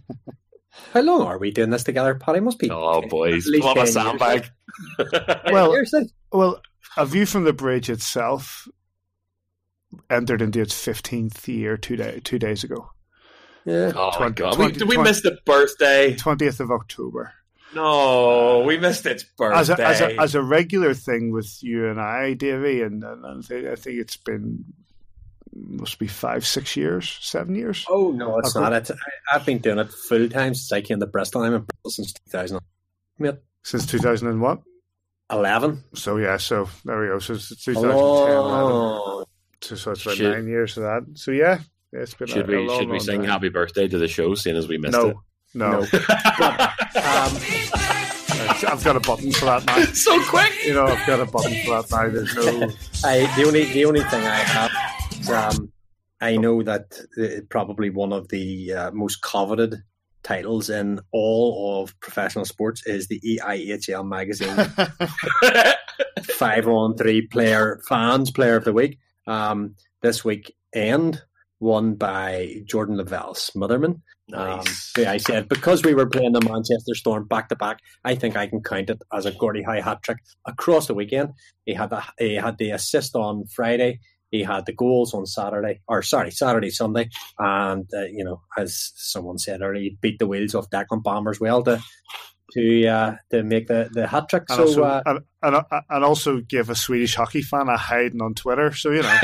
[0.93, 2.41] How long are we doing this together, Paddy?
[2.41, 2.71] Must be.
[2.71, 3.49] Oh, boys.
[3.61, 4.51] Come on, a sandbag.
[5.53, 5.77] well,
[6.33, 6.63] well,
[6.97, 8.67] a view from the bridge itself
[10.09, 12.91] entered into its 15th year two, day, two days ago.
[13.65, 13.93] Yeah.
[13.95, 14.55] Oh 20, my God.
[14.55, 16.15] 20, Did we 20, miss the birthday?
[16.15, 17.33] 20th of October.
[17.75, 19.61] No, we missed its birthday.
[19.61, 23.25] As a, as a, as a regular thing with you and I, Davey, and, and,
[23.25, 24.65] and I think it's been
[25.53, 27.85] must be five, six years, seven years.
[27.89, 28.73] Oh no, it's not.
[28.73, 28.97] It's, I,
[29.33, 31.43] have been doing it full time since I came to Bristol.
[31.43, 32.61] I'm in Bristol since 2000.
[33.19, 33.43] Yep.
[33.63, 34.63] Since 2000 and what?
[35.31, 35.85] 11.
[35.95, 37.19] So yeah, so there we go.
[37.19, 37.97] So it's 2010.
[37.97, 39.25] Oh.
[39.63, 41.03] So, so it's about should, nine years of that.
[41.15, 41.59] So yeah,
[41.93, 42.29] it's been.
[42.29, 43.29] Should a, we a should we sing time.
[43.29, 45.17] happy birthday to the show, seeing as we missed no, it?
[45.55, 45.87] No, no.
[46.39, 46.61] but,
[46.97, 47.37] um,
[48.69, 49.85] I've got a button for that now.
[49.93, 52.09] so quick, you know, I've got a button for that now.
[52.09, 52.71] There's no.
[53.05, 54.71] I the only the only thing I have
[55.21, 55.73] is um,
[56.21, 59.83] I know that uh, probably one of the uh, most coveted
[60.23, 64.55] titles in all of professional sports is the EIHL magazine
[66.35, 71.23] five on three player fans player of the week um, this week end
[71.61, 74.01] won by Jordan Lavelle Smotherman.
[74.29, 74.93] Nice.
[74.97, 78.37] Um, I said because we were playing the Manchester Storm back to back, I think
[78.37, 81.35] I can count it as a Gordie Howe hat trick across the weekend.
[81.67, 84.01] He had the he had the assist on Friday.
[84.31, 88.93] He had the goals on Saturday, or sorry, Saturday, Sunday, and uh, you know, as
[88.95, 91.83] someone said earlier, he beat the wheels off Declan Bomber as well to
[92.53, 94.45] to uh, to make the, the hat trick.
[94.49, 95.57] And so also, uh, and, and,
[95.89, 98.73] and, also give a Swedish hockey fan a hiding on Twitter.
[98.73, 99.19] So you know,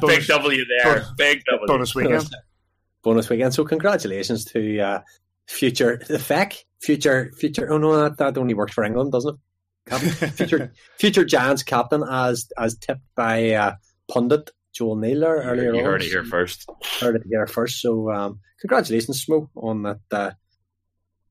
[0.00, 1.66] bonus, big W there, bonus, big W.
[1.66, 2.28] Bonus weekend.
[3.02, 3.54] bonus weekend.
[3.54, 5.00] So congratulations to uh,
[5.46, 7.72] future the FEC, future future.
[7.72, 9.40] Oh no, that, that only works for England, doesn't it?
[10.32, 13.74] future future Giants captain as as tipped by uh,
[14.08, 15.74] pundit Joel Naylor earlier.
[15.74, 16.06] You heard on.
[16.06, 16.68] it here first.
[17.00, 17.80] Heard it here first.
[17.80, 20.30] So um, congratulations, Smo, on that uh,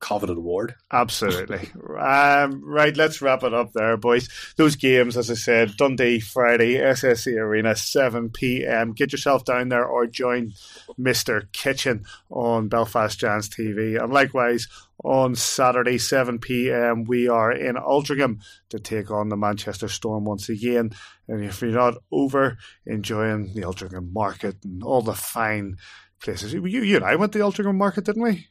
[0.00, 0.74] coveted award.
[0.92, 1.70] Absolutely.
[1.98, 4.28] um, right, let's wrap it up there, boys.
[4.56, 8.92] Those games, as I said, Dundee Friday, SSE Arena, 7 p.m.
[8.92, 10.52] Get yourself down there or join
[10.98, 11.50] Mr.
[11.52, 14.02] Kitchen on Belfast Giants TV.
[14.02, 14.68] And likewise,
[15.04, 18.40] on Saturday, 7 p.m., we are in Altrincham
[18.70, 20.90] to take on the Manchester Storm once again.
[21.28, 25.76] And if you're not over enjoying the Altrincham market and all the fine
[26.20, 28.48] places, you, you and I went to the Altrincham market, didn't we?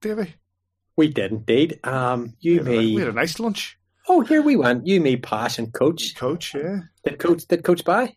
[0.00, 0.34] Davy?
[0.98, 1.78] We did indeed.
[1.84, 2.94] Um, you we me.
[2.96, 3.78] We had a nice lunch.
[4.08, 4.84] Oh, here we went.
[4.84, 6.16] You, me, Pash, and Coach.
[6.16, 6.80] Coach, yeah.
[7.04, 8.16] Did Coach did Coach buy?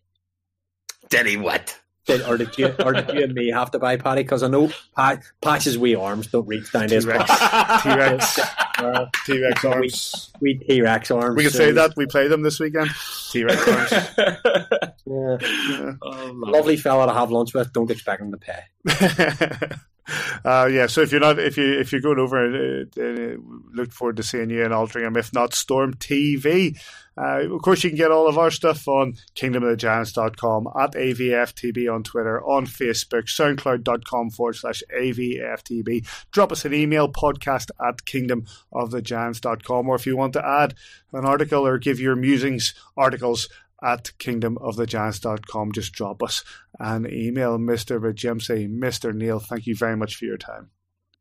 [1.09, 1.77] Did he what?
[2.07, 4.23] Did, or did you or did you and me have to buy Paddy?
[4.23, 7.29] Because I know pa, Pash's wee arms don't reach down to his T-Rex.
[7.83, 8.39] T-Rex.
[9.27, 10.33] T-Rex arms.
[10.41, 11.35] We T-Rex arms.
[11.35, 11.93] We can so say that.
[11.95, 12.89] We play them this weekend.
[13.29, 13.93] T-Rex arms.
[15.05, 15.37] Yeah.
[15.41, 15.93] Yeah.
[16.01, 17.73] Oh, Lovely fella to have lunch with.
[17.73, 19.75] Don't expect him to pay.
[20.45, 23.35] uh, yeah, so if you're not, if you if you're going over, uh, uh,
[23.73, 25.17] look forward to seeing you in Altrincham.
[25.17, 26.79] If not, Storm TV.
[27.17, 32.03] Uh, of course, you can get all of our stuff on kingdomofthegiants.com, at AVFTB on
[32.03, 36.07] Twitter, on Facebook, soundcloud.com forward slash AVFTB.
[36.31, 40.73] Drop us an email, podcast at kingdomofthegiants.com, or if you want to add
[41.11, 43.49] an article or give your musings articles
[43.83, 46.43] at kingdomofthegiants.com, just drop us
[46.79, 47.57] an email.
[47.57, 47.99] Mr.
[47.99, 49.13] Rajemse, Mr.
[49.13, 50.69] Neil, thank you very much for your time.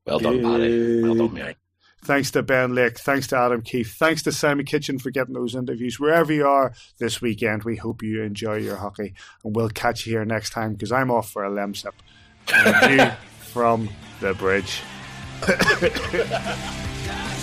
[0.07, 1.03] Well done, Paddy.
[1.03, 1.57] Well done, mate.
[2.03, 2.99] Thanks to Ben Lake.
[2.99, 3.95] Thanks to Adam Keefe.
[3.99, 6.01] Thanks to Sammy Kitchen for getting those interviews.
[6.01, 9.15] Wherever you are this weekend, we hope you enjoy your hockey.
[9.45, 11.93] And we'll catch you here next time because I'm off for a lemsip.
[12.53, 13.07] And you
[13.53, 13.91] from
[14.21, 14.81] the bridge.